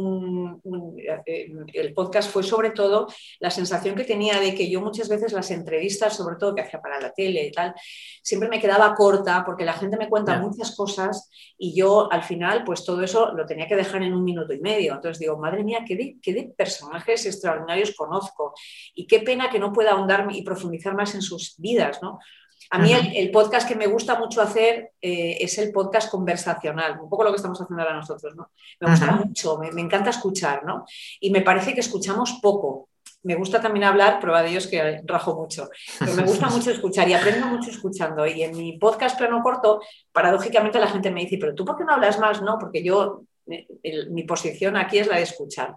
[1.26, 3.08] eh, el podcast fue sobre todo
[3.40, 6.80] la sensación que tenía de que yo muchas veces las entrevistas, sobre todo que hacía
[6.80, 7.74] para la tele y tal,
[8.22, 11.28] siempre me quedaba corta porque la gente me cuenta muchas cosas
[11.58, 14.60] y yo al final pues todo eso lo tenía que dejar en un minuto y
[14.60, 14.94] medio.
[14.94, 18.54] Entonces digo, madre mía, qué de, qué de personajes extraordinarios conozco
[18.94, 22.18] y qué pena que no pueda ahondar y profundizar más en sus vidas, ¿no?
[22.74, 27.10] A mí el, podcast que me gusta mucho hacer eh, es el podcast conversacional, un
[27.10, 28.50] poco lo que estamos haciendo ahora nosotros, ¿no?
[28.80, 30.86] Me gusta mucho, me, encanta escuchar, ¿no?
[31.20, 32.88] Y me parece que escuchamos poco.
[33.24, 35.68] Me gusta también hablar, prueba de ellos que rajo mucho,
[35.98, 38.26] pero me gusta mucho escuchar y aprendo mucho escuchando.
[38.26, 41.84] Y en mi podcast plano corto, paradójicamente la gente me dice, pero tú por qué
[41.84, 42.40] no hablas más?
[42.40, 43.66] No, porque yo, eh,
[44.08, 45.76] mi posición aquí es la de escuchar.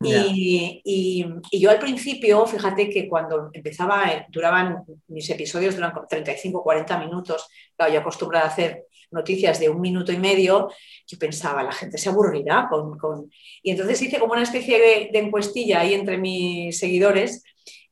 [0.00, 6.98] Y, yo al principio, fíjate que cuando empezaba, eh, duraban mis episodios, duran 35, 40
[6.98, 10.70] minutos, claro, yo acostumbrada a hacer noticias de un minuto y medio,
[11.06, 13.30] yo pensaba, la gente se aburrirá con...
[13.62, 14.78] Y entonces hice como una especie
[15.10, 17.42] de, encuestilla ahí entre mis seguidores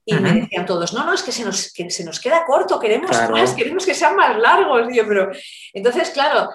[0.04, 3.10] y me decían todos, no, no, es que se nos, se nos queda corto, queremos
[3.28, 4.86] más, queremos que sean más largos.
[5.08, 5.32] pero...
[5.72, 6.50] Entonces, claro,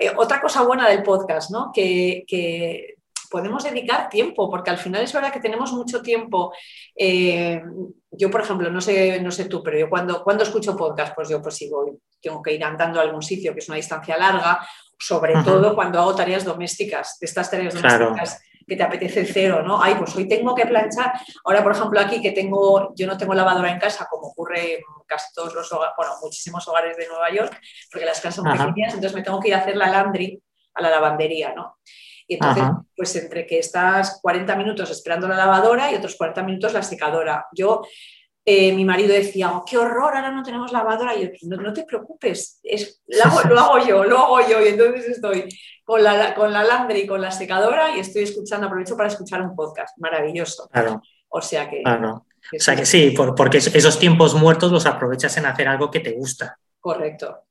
[0.00, 1.70] eh, otra cosa buena del podcast, ¿no?
[1.72, 2.97] Que, que
[3.28, 6.52] podemos dedicar tiempo, porque al final es verdad que tenemos mucho tiempo.
[6.96, 7.62] Eh,
[8.10, 11.28] yo, por ejemplo, no sé, no sé tú, pero yo cuando, cuando escucho podcast, pues
[11.28, 14.66] yo pues sigo, tengo que ir andando a algún sitio que es una distancia larga,
[14.98, 19.82] sobre todo cuando hago tareas domésticas, de estas tareas domésticas que te apetece cero, ¿no?
[19.82, 21.12] Ay, pues hoy tengo que planchar.
[21.44, 24.80] Ahora, por ejemplo, aquí que tengo, yo no tengo lavadora en casa, como ocurre en
[25.06, 27.58] casi todos los hogares, bueno, muchísimos hogares de Nueva York,
[27.90, 30.42] porque las casas son pequeñas, entonces me tengo que ir a hacer la laundry
[30.74, 31.78] a la lavandería, ¿no?
[32.28, 32.64] Y entonces,
[32.94, 37.46] pues entre que estás 40 minutos esperando la lavadora y otros 40 minutos la secadora.
[37.52, 37.82] Yo,
[38.44, 41.16] eh, mi marido decía, oh, qué horror, ahora no tenemos lavadora.
[41.16, 44.62] Y yo, no, te preocupes, es, lo, hago, yo, lo hago yo.
[44.62, 45.48] Y entonces estoy
[45.84, 49.56] con la, con la y con la secadora y estoy escuchando, aprovecho para escuchar un
[49.56, 49.96] podcast.
[49.96, 50.68] Maravilloso.
[50.70, 51.00] Claro.
[51.30, 51.82] O sea que...
[51.82, 52.26] Claro.
[52.54, 56.12] o sea que sí, porque esos tiempos muertos los aprovechas en hacer algo que te
[56.12, 56.58] gusta.
[56.78, 57.44] Correcto.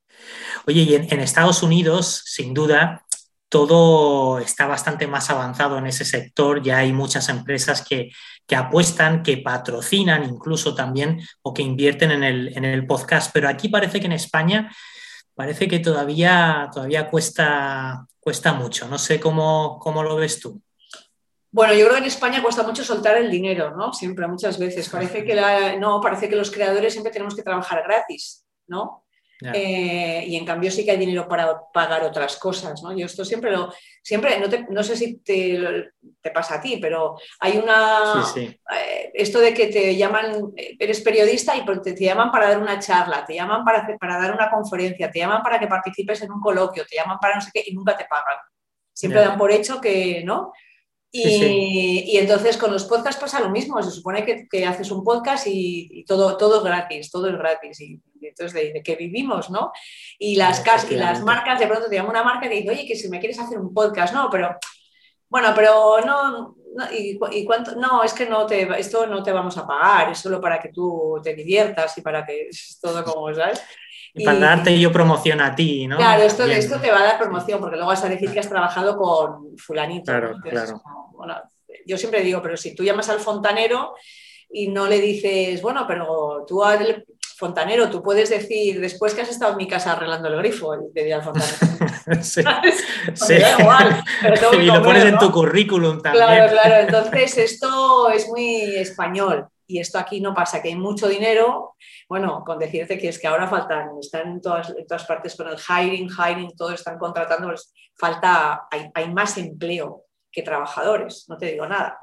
[0.67, 3.06] Oye, y en Estados Unidos, sin duda,
[3.49, 8.11] todo está bastante más avanzado en ese sector, ya hay muchas empresas que,
[8.55, 14.07] apuestan, que patrocinan incluso también o que invierten en el, podcast, pero aquí parece que
[14.07, 14.71] en España
[15.33, 18.87] parece que todavía, todavía cuesta, cuesta mucho.
[18.87, 20.61] No sé cómo, cómo lo ves tú.
[21.51, 23.93] Bueno, yo creo que en España cuesta mucho soltar el dinero, ¿no?
[23.93, 24.89] Siempre, muchas veces.
[24.89, 29.06] Parece que, no, parece que los creadores siempre tenemos que trabajar gratis, ¿no?
[29.41, 32.97] Eh, y en cambio sí que hay dinero para pagar otras cosas, ¿no?
[32.97, 33.71] Yo esto siempre lo,
[34.01, 35.91] siempre, no, sé si te,
[36.33, 41.63] pasa a ti, pero hay una, eh, esto de que te llaman, eres periodista y
[41.65, 45.19] te, te, llaman para dar una charla, te llaman para, para dar una conferencia, te
[45.19, 47.95] llaman para que participes en un coloquio, te llaman para no sé qué y nunca
[47.95, 48.37] te pagan.
[48.91, 50.51] Siempre dan por hecho que, ¿no?
[51.11, 56.03] Y, entonces con los podcasts pasa lo mismo, se supone que, haces un podcast y,
[56.05, 57.79] todo, todo es gratis, todo es gratis.
[57.81, 59.71] Y, entonces de, de, que vivimos, ¿no?
[60.17, 62.87] Y las, y las marcas, de pronto te llama una marca y te dice, oye,
[62.87, 64.57] que si me quieres hacer un podcast, no, pero
[65.29, 66.55] bueno, pero no,
[66.91, 70.39] y, cuánto, no, es que no te, esto no te vamos a pagar, es solo
[70.39, 73.61] para que tú te diviertas y para que es todo como, ¿sabes?
[74.13, 75.97] Y para darte yo promoción a ti, ¿no?
[75.97, 78.49] Claro, esto, esto te va a dar promoción, porque luego vas a decir que has
[78.49, 80.05] trabajado con fulanito.
[80.05, 80.81] Claro, claro.
[81.85, 83.93] yo siempre digo, pero si tú llamas al fontanero
[84.49, 86.63] y no le dices, bueno, pero tú
[87.37, 91.13] fontanero, tú puedes decir, después que has estado en mi casa arreglando el grifo, te
[91.13, 91.57] al fontanero.
[92.21, 92.41] Sí.
[93.15, 93.35] Sí.
[93.59, 94.01] igual,
[94.61, 96.25] y lo pones en tu currículum también.
[96.25, 96.75] Claro, claro.
[96.87, 101.75] Entonces, esto es muy español y esto aquí no pasa, que hay mucho dinero.
[102.07, 105.49] Bueno, con decirte que es que ahora faltan, están en todas, en todas partes con
[105.49, 111.37] el hiring, hiring, todo están contratando, pues falta, hay, hay más empleo que trabajadores, no
[111.37, 111.99] te digo nada.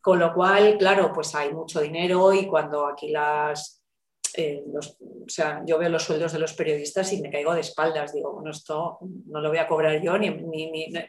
[0.00, 3.81] Con lo cual, claro, pues hay mucho dinero y cuando aquí las
[4.34, 8.12] eh, o sea, yo veo los sueldos de los periodistas y me caigo de espaldas.
[8.12, 10.28] Digo, bueno, esto no lo voy a cobrar yo ni,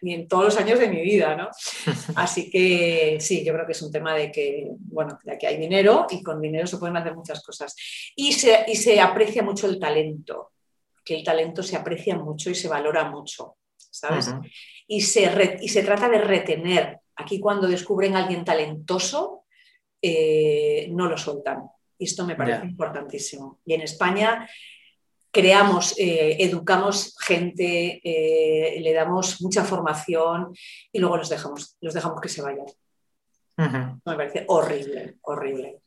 [0.02, 1.50] en todos los años de mi vida, ¿no?
[2.16, 5.58] Así que sí, yo creo que es un tema de que, bueno, de que hay
[5.58, 7.76] dinero y con dinero se pueden hacer muchas cosas.
[8.16, 10.52] Y se, y se aprecia mucho el talento,
[11.04, 14.34] que el talento se aprecia mucho y se valora mucho, ¿sabes?
[14.88, 17.00] y, se y se trata de retener.
[17.16, 19.46] Aquí cuando descubren a alguien talentoso,
[20.02, 21.70] eh, no lo soltan
[22.04, 23.62] y esto me parece importantísimo.
[23.66, 24.48] Y en España
[25.32, 30.54] creamos, eh, educamos gente, eh, le damos mucha formación
[30.92, 32.66] y luego los dejamos, los dejamos que se vayan.
[33.58, 35.80] Me parece horrible, horrible.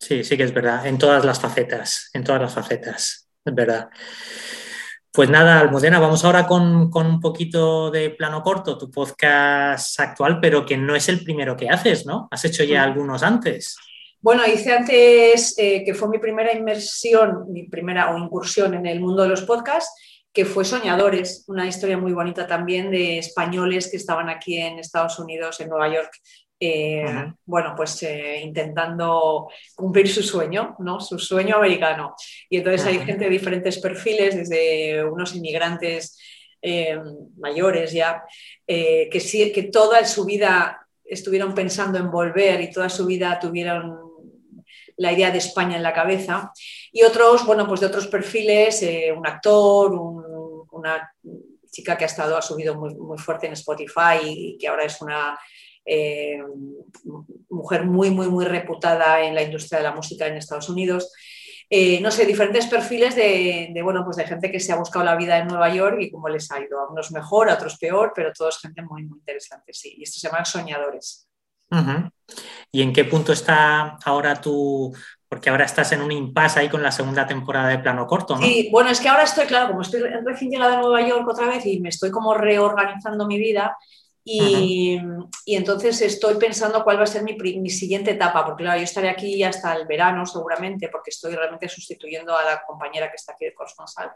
[0.00, 3.88] Sí, sí que es verdad, en todas las facetas, en todas las facetas, es verdad.
[5.12, 10.40] Pues nada, Almudena, vamos ahora con, con, un poquito de plano corto, tu podcast actual,
[10.40, 12.28] pero que no es el primero que haces, ¿no?
[12.30, 13.76] Has hecho ya algunos antes.
[14.22, 19.00] Bueno, hice antes, eh, que fue mi primera inmersión, mi primera o incursión en el
[19.00, 19.92] mundo de los podcasts,
[20.32, 25.18] que fue Soñadores, una historia muy bonita también de españoles que estaban aquí en Estados
[25.18, 26.12] Unidos, en Nueva York,
[26.60, 31.00] eh, bueno, pues eh, intentando cumplir su sueño, ¿no?
[31.00, 32.14] Su sueño americano.
[32.48, 36.16] Y entonces hay gente de diferentes perfiles, desde unos inmigrantes
[37.38, 38.22] mayores ya,
[38.64, 44.01] que, sí, que toda su vida estuvieron pensando en volver y toda su vida tuvieron
[44.96, 46.52] la idea de España en la cabeza.
[46.92, 49.92] Y otros, bueno, pues de otros perfiles, eh, un actor,
[50.72, 51.12] una
[51.70, 55.00] chica que ha estado, ha subido muy, muy, fuerte en Spotify y que ahora es
[55.00, 55.38] una
[55.84, 56.38] eh,
[57.48, 61.12] mujer muy, muy, muy reputada en la industria de la música en Estados Unidos.
[61.74, 65.16] Eh, no sé, diferentes perfiles de, bueno, pues de gente que se ha buscado la
[65.16, 66.78] vida en Nueva York y cómo les ha ido.
[66.78, 69.94] A unos mejor, a otros peor, pero todos gente muy, muy interesante, sí.
[69.96, 71.26] Y esto se llaman soñadores.
[72.70, 74.94] ¿Y en qué punto está ahora tú?
[75.28, 78.46] Porque ahora estás en un impasse ahí con la segunda temporada de plano corto, ¿no?
[78.46, 81.46] Sí, bueno, es que ahora estoy, claro, como estoy recién llegada a Nueva York otra
[81.46, 83.76] vez y me estoy como reorganizando mi vida,
[84.24, 85.00] y,
[85.46, 89.08] entonces estoy pensando cuál va a ser mi, mi, siguiente etapa, porque claro, yo estaré
[89.08, 93.46] aquí hasta el verano seguramente, porque estoy realmente sustituyendo a la compañera que está aquí
[93.46, 94.12] de corresponsal.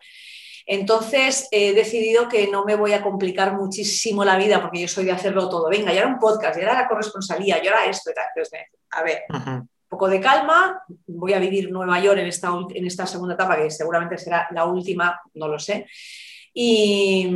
[0.67, 5.05] Entonces he decidido que no me voy a complicar muchísimo la vida porque yo soy
[5.05, 5.69] de hacerlo todo.
[5.69, 8.25] Venga, ya era un podcast, ya era la corresponsalía, ya era esto y tal.
[8.35, 8.61] Entonces,
[8.91, 13.07] a ver, un poco de calma, voy a vivir Nueva York en esta, en esta
[13.07, 15.87] segunda etapa, que seguramente será la última, no lo sé.
[16.53, 17.31] Y,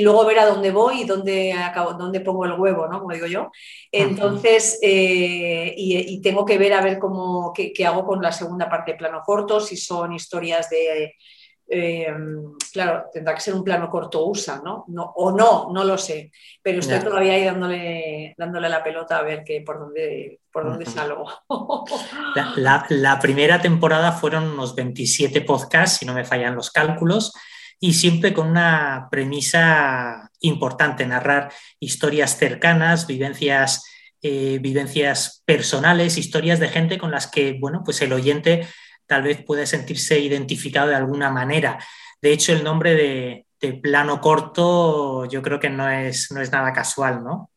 [0.00, 2.98] luego ver a dónde voy y dónde, acabo, dónde pongo el huevo, ¿no?
[2.98, 3.52] Como digo yo.
[3.92, 8.68] Entonces, eh, y, tengo que ver a ver cómo, qué, qué, hago con la segunda
[8.68, 11.14] parte de plano corto, si son historias de
[11.74, 12.06] eh,
[12.72, 14.84] claro, tendrá que ser un plano corto USA, ¿no?
[14.88, 16.30] no o no, no lo sé,
[16.62, 20.86] pero estoy todavía ahí dándole, dándole la pelota a ver que, por dónde, por dónde
[20.86, 21.26] salgo.
[22.56, 27.32] La, primera temporada fueron unos 27 podcasts, si no me fallan los cálculos,
[27.80, 33.84] y siempre con una premisa importante, narrar historias cercanas, vivencias,
[34.22, 38.66] eh, vivencias personales, historias de gente con las que, bueno, pues el oyente
[39.06, 41.78] tal vez puede sentirse identificado de alguna manera.
[42.20, 43.46] De hecho, el nombre de,
[43.82, 47.50] plano corto yo creo que no es, no es nada casual, ¿no?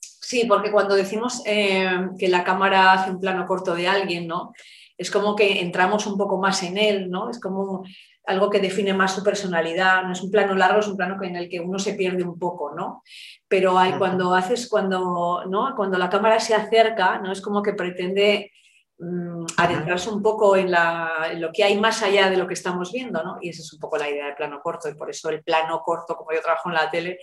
[0.00, 4.52] Sí, porque cuando decimos eh, que la cámara hace un plano corto de alguien, ¿no?
[4.96, 7.30] Es como que entramos un poco más en él, ¿no?
[7.30, 7.84] Es como
[8.28, 11.36] algo que define más su personalidad, no es un plano largo, es un plano en
[11.36, 13.02] el que uno se pierde un poco, ¿no?
[13.48, 15.72] Pero hay, cuando haces, cuando, ¿no?
[15.74, 17.32] cuando la cámara se acerca, ¿no?
[17.32, 18.52] Es como que pretende
[19.00, 23.22] Mm, adentrarse un poco en, lo que hay más allá de lo que estamos viendo,
[23.22, 23.38] ¿no?
[23.40, 25.80] Y esa es un poco la idea del plano corto, y por eso el plano
[25.84, 27.20] corto, como yo trabajo en la tele,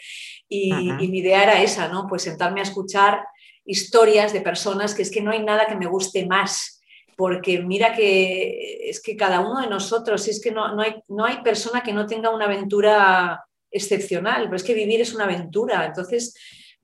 [0.48, 2.08] y, mi idea era esa, ¿no?
[2.08, 3.26] Pues sentarme a escuchar
[3.66, 6.82] historias de personas que es que no hay nada que me guste más,
[7.18, 11.26] porque mira que es que cada uno de nosotros, es que no, no, hay, no
[11.26, 15.86] hay persona que no tenga una aventura excepcional, pero es que vivir es una aventura,
[15.86, 16.36] entonces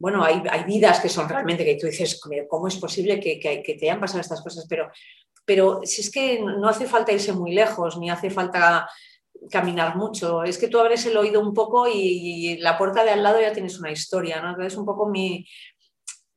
[0.02, 4.00] bueno, hay, vidas que son realmente que tú dices, ¿cómo es posible que, te hayan
[4.00, 4.66] pasado estas cosas?
[4.68, 4.90] Pero,
[5.46, 8.90] pero si es que no hace falta irse muy lejos, ni hace falta
[9.52, 13.22] caminar mucho, es que tú abres el oído un poco y, la puerta de al
[13.22, 14.50] lado ya tienes una historia, ¿no?
[14.50, 15.46] Entonces un poco mi,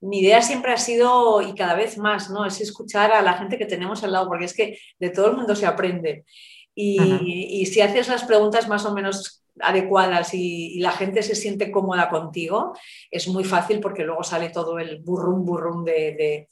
[0.02, 2.44] idea siempre ha sido, y cada vez más, ¿no?
[2.44, 5.36] Es escuchar a la gente que tenemos al lado, porque es que de todo el
[5.38, 6.26] mundo se aprende.
[6.74, 11.70] Y, y si haces las preguntas más o menos adecuadas y, la gente se siente
[11.70, 12.76] cómoda contigo,
[13.11, 16.48] es muy fácil porque luego sale todo el burrum burrum de,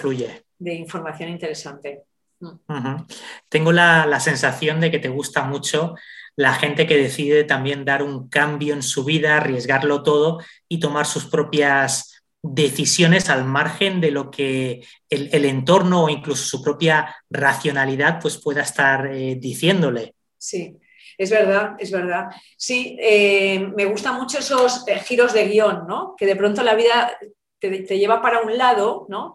[0.00, 0.44] fluye.
[0.58, 2.04] de información interesante.
[2.40, 3.02] Mm.
[3.48, 5.94] Tengo la, sensación de que te gusta mucho
[6.36, 10.38] la gente que decide también dar un cambio en su vida, arriesgarlo todo
[10.68, 16.62] y tomar sus propias decisiones al margen de lo que el, entorno o incluso su
[16.62, 20.14] propia racionalidad pues pueda estar eh, diciéndole.
[20.36, 20.78] Sí,
[21.18, 22.28] es verdad, es verdad.
[22.56, 26.14] Sí, eh, me gustan mucho esos eh, giros de guion, ¿no?
[26.16, 27.18] Que de pronto la vida
[27.58, 29.34] te, lleva para un lado, ¿no?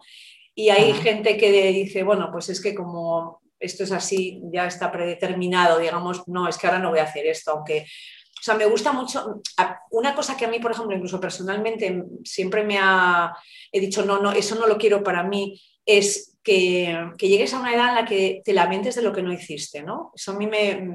[0.54, 4.90] Y hay gente que dice, bueno, pues es que como esto es así, ya está
[4.90, 8.66] predeterminado, digamos, no, es que ahora no voy a hacer esto, aunque, o sea, me
[8.66, 9.42] gusta mucho,
[9.90, 13.34] una cosa que a mí, por ejemplo, incluso personalmente siempre me ha,
[13.72, 17.74] he dicho, no, no, eso no lo quiero para mí, es que, llegues a una
[17.74, 20.12] edad en la que te lamentes de lo que no hiciste, ¿no?
[20.14, 20.88] Eso a mí me,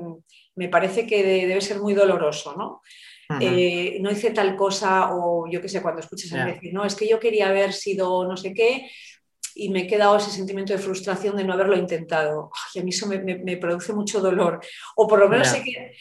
[0.60, 2.82] me parece que debe ser muy doloroso, ¿no?
[3.39, 6.95] Eh, no hice tal cosa o yo qué sé, cuando escuchas a decir, no, es
[6.95, 8.89] que yo quería haber sido no sé qué
[9.55, 12.51] y me he quedado ese sentimiento de frustración de no haberlo intentado.
[12.74, 14.60] y a mí eso me, produce mucho dolor.
[14.97, 15.93] O por lo menos sé que,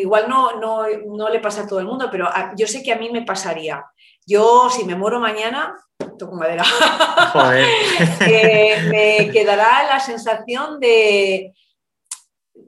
[0.00, 3.10] igual no, no, le pasa a todo el mundo, pero yo sé que a mí
[3.10, 3.84] me pasaría.
[4.24, 5.74] Yo, si me muero mañana,
[6.16, 6.64] toco madera,
[8.20, 11.52] eh, me quedará la sensación de,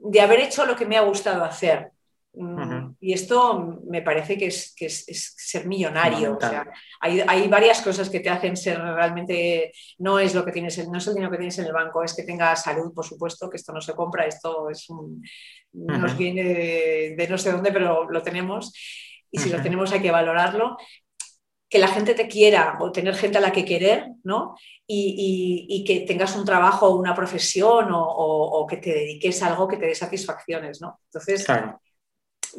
[0.09, 1.91] de haber hecho lo que me ha gustado hacer.
[2.33, 4.75] Mm, y esto me parece que es,
[5.37, 6.37] ser millonario.
[6.99, 11.07] hay, varias cosas que te hacen ser realmente, no es lo que tienes, no es
[11.07, 13.73] el dinero que tienes en el banco, es que tengas salud, por supuesto, que esto
[13.73, 14.87] no se compra, esto es
[15.73, 16.43] nos viene
[17.15, 18.73] de, no sé dónde, pero lo tenemos.
[19.29, 20.77] Y si lo tenemos hay que valorarlo.
[21.69, 24.55] Que la gente te quiera o tener gente a la que querer, ¿no?
[24.87, 29.77] y, que tengas un trabajo o una profesión o, que te dediques a algo que
[29.77, 30.99] te dé satisfacciones, ¿no?
[31.05, 31.45] Entonces,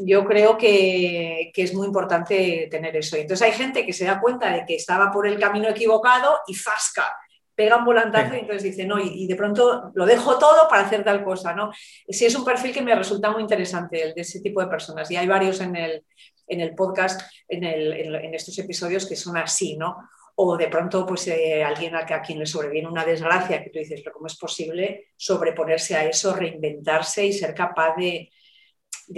[0.00, 3.16] yo creo que, es muy importante tener eso.
[3.16, 6.54] entonces hay gente que se da cuenta de que estaba por el camino equivocado y
[6.54, 7.16] fasca,
[7.54, 11.02] pega un volantazo y entonces dice, no, y, de pronto lo dejo todo para hacer
[11.02, 11.72] tal cosa, ¿no?
[12.08, 15.10] Sí es un perfil que me resulta muy interesante, el de ese tipo de personas.
[15.10, 16.04] Y hay varios en el,
[16.48, 19.96] en el podcast, en, en estos episodios que son así, ¿no?
[20.40, 24.02] o de pronto pues eh, alguien a, quien le sobreviene una desgracia que tú dices,
[24.04, 28.30] pero ¿cómo es posible sobreponerse a eso, reinventarse y ser capaz de,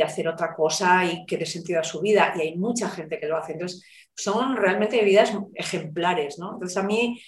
[0.02, 2.32] hacer otra cosa y que dé sentido a su vida?
[2.36, 3.52] Y hay mucha gente que lo hace.
[3.52, 3.84] Entonces,
[4.16, 6.54] son realmente vidas ejemplares, ¿no?
[6.54, 7.20] Entonces, a mí,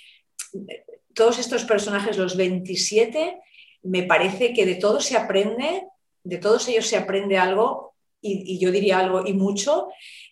[1.13, 3.41] todos estos personajes, los 27,
[3.83, 5.87] me parece que de todos se aprende,
[6.25, 7.92] de todos ellos se aprende algo,
[8.23, 9.89] y, yo diría algo y mucho,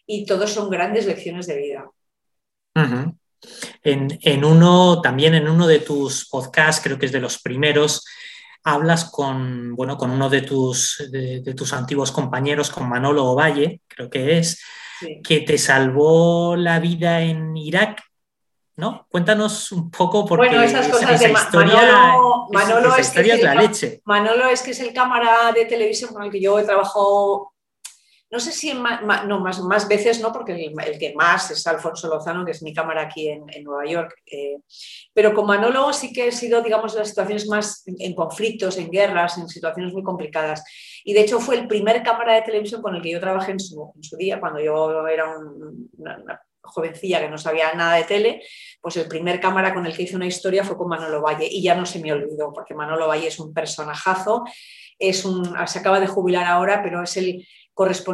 [0.07, 1.91] y todos son grandes lecciones de vida.
[3.82, 8.05] En, uno, también en uno de tus podcasts, creo que es de los primeros,
[8.62, 14.09] hablas con, bueno, con uno de tus, de, tus antiguos compañeros, con Manolo Ovalle, creo
[14.09, 14.62] que es,
[15.24, 18.03] que te salvó la vida en Irak.
[18.76, 19.07] ¿No?
[19.11, 22.14] Cuéntanos un poco porque bueno, esas cosas de historia,
[22.50, 24.00] Manolo, es, que es la leche.
[24.07, 27.53] Manolo es que es el cámara de televisión con el que yo he trabajado
[28.30, 32.08] no sé si más, no, más, más veces no, porque el, que más es Alfonso
[32.08, 34.14] Lozano, que es mi cámara aquí en, Nueva York.
[34.24, 34.58] Eh,
[35.12, 39.36] pero con Manolo sí que he sido, digamos, las situaciones más en, conflictos, en guerras,
[39.36, 40.62] en situaciones muy complicadas.
[41.04, 43.61] Y de hecho fue el primer cámara de televisión con el que yo trabajé en
[43.61, 45.34] su, día, cuando yo era
[45.98, 48.42] una, jovencilla que no sabía nada de tele,
[48.80, 51.62] pues el primer cámara con el que hice una historia fue con Manolo Valle y
[51.62, 54.44] ya no se me olvidó, porque Manolo Valle es un personajazo,
[54.96, 57.44] es un, se acaba de jubilar ahora, pero es el,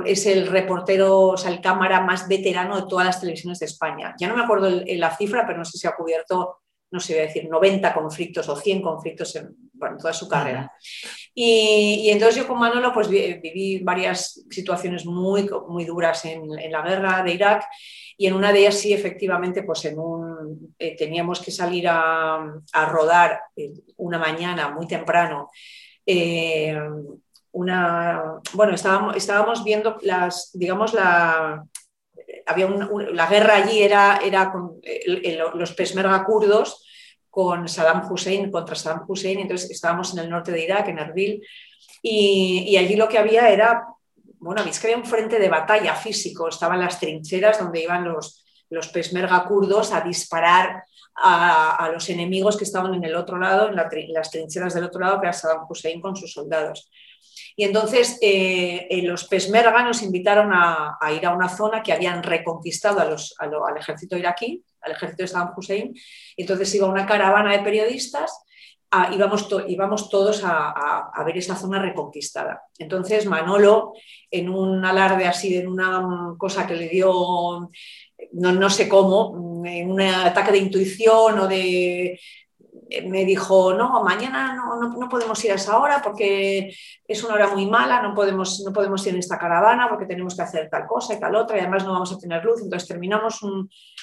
[0.04, 4.14] es el reportero, o sea, el cámara más veterano de todas las televisiones de España.
[4.18, 6.60] Ya no me acuerdo la cifra, pero no sé si ha cubierto,
[6.90, 9.54] no sé, voy a decir, 90 conflictos o 100 conflictos en,
[9.98, 10.72] toda su carrera.
[11.34, 17.22] y, entonces yo con Manolo pues viví varias situaciones muy, muy duras en, la guerra
[17.22, 17.66] de Irak
[18.16, 22.62] y en una de ellas sí, efectivamente, pues en un, eh, teníamos que salir a,
[22.90, 25.50] rodar eh, una mañana muy temprano.
[26.06, 26.74] Eh,
[27.56, 31.64] una, bueno, estábamos, estábamos viendo las, digamos, la,
[32.44, 34.78] había la guerra allí era, era con
[35.54, 36.84] los pesmerga kurdos
[37.30, 41.42] con Saddam Hussein, contra Saddam Hussein, entonces estábamos en el norte de Irak, en Erbil,
[42.02, 43.86] y, allí lo que había era,
[44.38, 48.44] bueno, habéis que había un frente de batalla físico, estaban las trincheras donde iban los,
[48.68, 50.84] los pesmerga kurdos a disparar
[51.14, 53.76] a, los enemigos que estaban en el otro lado, en,
[54.12, 56.90] las trincheras del otro lado, que era Saddam Hussein con sus soldados.
[57.56, 62.22] Y entonces eh, eh, los Pesmerga nos invitaron a, ir a una zona que habían
[62.22, 65.94] reconquistado al ejército iraquí, al ejército de Saddam Hussein.
[66.36, 68.30] Entonces iba una caravana de periodistas
[69.12, 72.62] íbamos, íbamos, todos a, ver esa zona reconquistada.
[72.78, 73.92] Entonces Manolo,
[74.30, 77.70] en un alarde así, en una cosa que le dio,
[78.32, 82.18] no, no sé cómo, en un ataque de intuición o de
[83.06, 86.72] me dijo, no, mañana no, no, podemos ir a esa hora porque
[87.06, 90.36] es una hora muy mala, no podemos, no podemos ir en esta caravana porque tenemos
[90.36, 92.62] que hacer tal cosa y tal otra y además no vamos a tener luz.
[92.62, 93.40] Entonces terminamos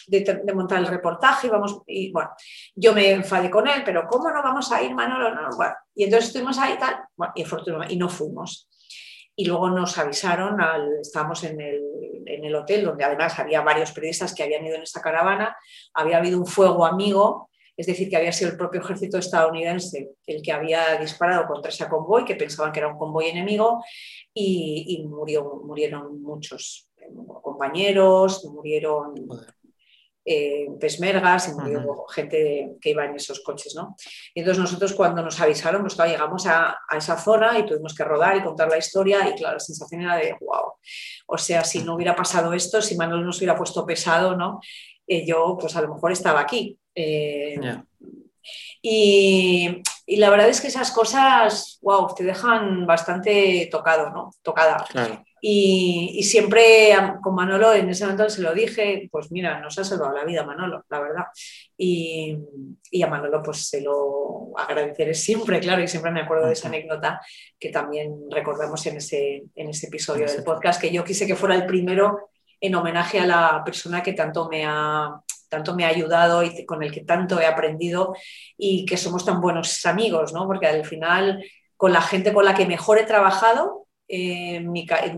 [0.08, 2.32] de, montar el reportaje y vamos, y bueno,
[2.76, 5.34] yo me enfadé con él, pero ¿cómo no vamos a ir, Manolo?
[5.34, 8.70] No, bueno, y entonces estuvimos ahí tal, bueno, y, y no fuimos.
[9.36, 11.82] Y luego nos avisaron, al, estábamos en el,
[12.26, 15.56] en el hotel donde además había varios periodistas que habían ido en esta caravana,
[15.94, 20.42] había habido un fuego amigo es decir, que había sido el propio ejército estadounidense el
[20.42, 23.84] que había disparado contra ese convoy, que pensaban que era un convoy enemigo,
[24.34, 26.90] y, murió, murieron muchos
[27.42, 29.14] compañeros, murieron
[30.26, 33.76] eh, pesmergas, y murió gente que iba en esos coches.
[33.76, 33.96] ¿no?
[34.34, 38.38] Y entonces nosotros cuando nos avisaron, pues llegamos a, esa zona y tuvimos que rodar
[38.38, 40.74] y contar la historia, y claro, la sensación era de wow.
[41.28, 44.60] O sea, si no hubiera pasado esto, si Manuel nos hubiera puesto pesado, ¿no?
[45.08, 46.80] Eh, yo pues a lo mejor estaba aquí.
[46.96, 47.60] Eh,
[48.82, 49.82] y,
[50.18, 54.32] la verdad es que esas cosas, wow, te dejan bastante tocado, ¿no?
[54.42, 54.86] Tocada.
[55.42, 60.14] Y, siempre con Manolo, en ese momento se lo dije, pues mira, nos ha salvado
[60.14, 61.26] la vida Manolo, la verdad.
[61.78, 62.38] Y,
[63.02, 67.22] a Manolo pues se lo agradeceré siempre, claro, y siempre me acuerdo de esa anécdota
[67.58, 71.56] que también recordamos en ese, en ese episodio del podcast, que yo quise que fuera
[71.56, 72.30] el primero
[72.60, 75.22] en homenaje a la persona que tanto me ha,
[75.54, 78.16] tanto me ha ayudado y con el que tanto he aprendido
[78.58, 80.48] y que somos tan buenos amigos, ¿no?
[80.48, 81.44] Porque al final,
[81.78, 84.66] con la gente con la que mejor he trabajado eh,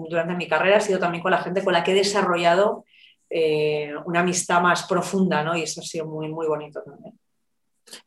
[0.09, 2.85] durante mi carrera ha sido también con la gente con la que he desarrollado
[3.29, 5.55] eh, una amistad más profunda, ¿no?
[5.55, 7.17] Y eso ha sido muy, muy bonito también.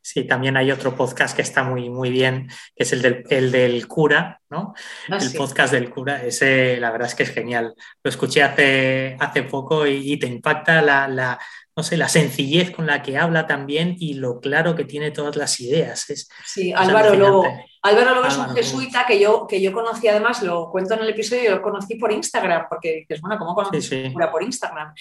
[0.03, 3.53] Sí, también hay otro podcast que está muy, muy bien, que es el del, el
[3.53, 4.75] del cura, ¿no?
[5.09, 7.75] Ah, el podcast del cura, ese la verdad es que es genial.
[8.03, 11.39] Lo escuché hace, hace poco y, te impacta la,
[11.79, 15.37] no sé, la sencillez con la que habla también y lo claro que tiene todas
[15.37, 16.11] las ideas.
[16.11, 17.45] Es, sí, Álvaro Lobo.
[17.83, 21.11] Álvaro Lobo es un jesuita que yo, que yo conocí, además, lo cuento en el
[21.11, 24.93] episodio, lo conocí por Instagram, porque dices, bueno, ¿cómo conoces sí, cura por Instagram?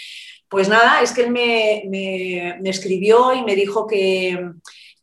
[0.47, 4.51] Pues nada, es que él me, escribió y me dijo que,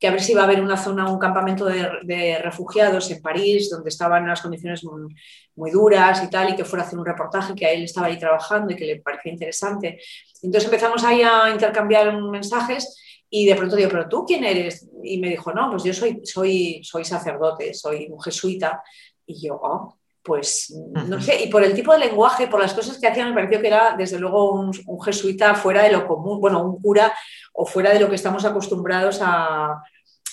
[0.03, 3.89] a ver si iba a haber una zona, un campamento de, refugiados en París, donde
[3.89, 7.67] estaban las condiciones muy, duras y tal, y que fuera a hacer un reportaje, que
[7.67, 9.99] a él estaba ahí trabajando y que le parecía interesante.
[10.43, 13.01] Entonces empezamos ahí a intercambiar mensajes
[13.31, 14.89] y de pronto digo, ¿pero tú quién eres?
[15.03, 18.83] Y me dijo, no, pues yo soy, soy, soy sacerdote, soy un jesuita.
[19.27, 22.99] Y yo, oh, pues no sé, y por el tipo de lenguaje, por las cosas
[22.99, 24.73] que hacía, me pareció que era desde luego un,
[25.05, 27.15] jesuita fuera de lo común, bueno, un cura
[27.55, 29.83] o fuera de lo que estamos acostumbrados a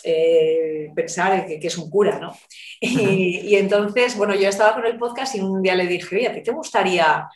[0.03, 2.35] eh, pensar que, es un cura, ¿no?
[2.79, 6.33] y, entonces, bueno, yo estaba con el podcast y un día le dije, oye, ¿a
[6.33, 7.29] ti te gustaría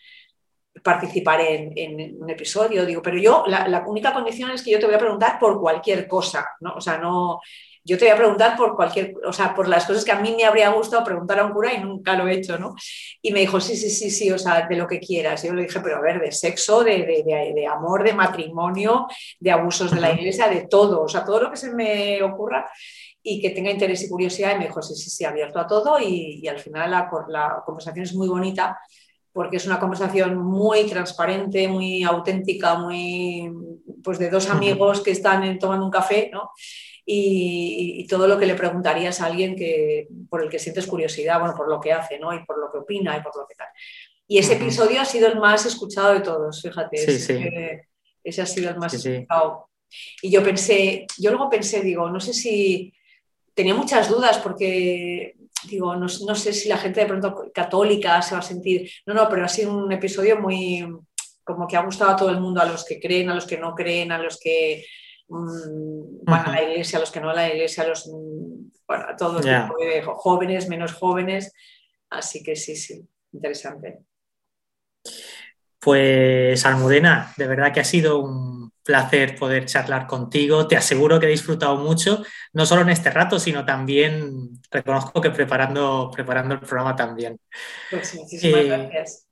[0.83, 2.85] participar en, un episodio?
[2.85, 5.59] Digo, pero yo, la, la, única condición es que yo te voy a preguntar por
[5.59, 6.73] cualquier cosa, ¿no?
[6.75, 7.39] O sea, no,
[7.87, 10.33] yo te voy a preguntar por cualquier, o sea, por las cosas que a mí
[10.35, 12.73] me habría gustado preguntar a un cura y nunca lo he hecho, ¿no?
[13.21, 15.43] Y me dijo, sí, sí, sí, sí, o sea, de lo que quieras.
[15.43, 19.05] Y yo le dije, pero a ver, de sexo, de, de, amor, de matrimonio,
[19.39, 22.67] de abusos de la iglesia, de todo, o sea, todo lo que se me ocurra
[23.21, 24.55] y que tenga interés y curiosidad.
[24.55, 25.99] Y me dijo, sí, sí, sí, abierto a todo.
[25.99, 28.79] Y, al final la, la conversación es muy bonita
[29.31, 33.51] porque es una conversación muy transparente, muy auténtica, muy
[34.03, 36.51] pues de dos amigos que están tomando un café, ¿no?
[37.05, 41.55] Y, todo lo que le preguntarías a alguien que, por el que sientes curiosidad, bueno,
[41.55, 42.33] por lo que hace, ¿no?
[42.33, 43.67] Y por lo que opina y por lo que tal.
[44.27, 46.97] Y ese episodio ha sido el más escuchado de todos, fíjate.
[48.23, 49.69] ese, ha sido el más escuchado.
[50.21, 52.93] Y yo pensé, yo luego pensé, digo, no sé si
[53.53, 55.35] tenía muchas dudas porque
[55.69, 58.89] digo, no, no, sé si la gente de pronto católica se va a sentir.
[59.05, 60.85] No, no, pero ha sido un episodio muy
[61.43, 63.57] como que ha gustado a todo el mundo, a los que creen, a los que
[63.57, 64.83] no creen, a los que
[65.27, 68.71] Mm, van a la iglesia, a los que no a la iglesia, a los, mm,
[68.87, 69.45] bueno, a todos
[70.05, 71.51] jóvenes, menos jóvenes.
[72.09, 73.99] Así que sí, sí, interesante.
[75.79, 80.67] Pues Almudena, de verdad que ha sido un placer poder charlar contigo.
[80.67, 82.23] Te aseguro que he disfrutado mucho,
[82.53, 87.39] no solo en este rato, sino también reconozco que preparando, preparando el programa también.
[87.89, 89.24] Pues muchísimas eh, gracias.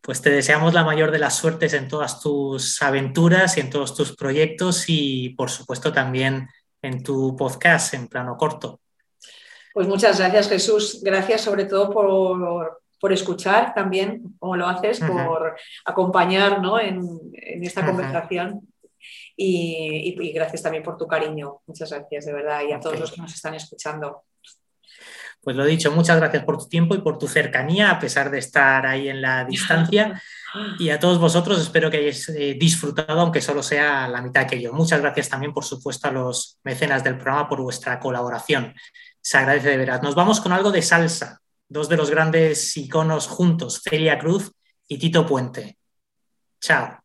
[0.00, 3.94] Pues te deseamos la mayor de las suertes en todas tus aventuras y en todos
[3.94, 6.48] tus proyectos y por supuesto también
[6.82, 8.80] en tu podcast en plano corto.
[9.74, 16.60] Pues muchas gracias Jesús, gracias sobre todo por, escuchar también, como lo haces, por acompañar
[16.82, 17.32] en,
[17.62, 18.60] esta conversación
[19.36, 21.60] Y, y, gracias también por tu cariño.
[21.66, 24.24] Muchas gracias, de verdad, y a todos los que nos están escuchando.
[25.48, 28.38] Pues lo dicho, muchas gracias por tu tiempo y por tu cercanía, a pesar de
[28.38, 30.22] estar ahí en la distancia.
[30.78, 34.60] Y a todos vosotros espero que hayáis eh, disfrutado, aunque solo sea la mitad que
[34.60, 34.74] yo.
[34.74, 38.74] Muchas gracias también, por supuesto, a los mecenas del programa por vuestra colaboración.
[39.22, 40.02] Se agradece de veras.
[40.02, 41.40] Nos vamos con algo de salsa.
[41.66, 44.52] Dos de los grandes iconos juntos, Celia Cruz
[44.86, 45.78] y Tito Puente.
[46.60, 46.98] Chao.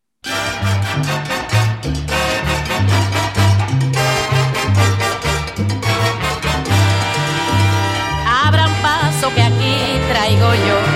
[10.44, 10.93] tengo yo.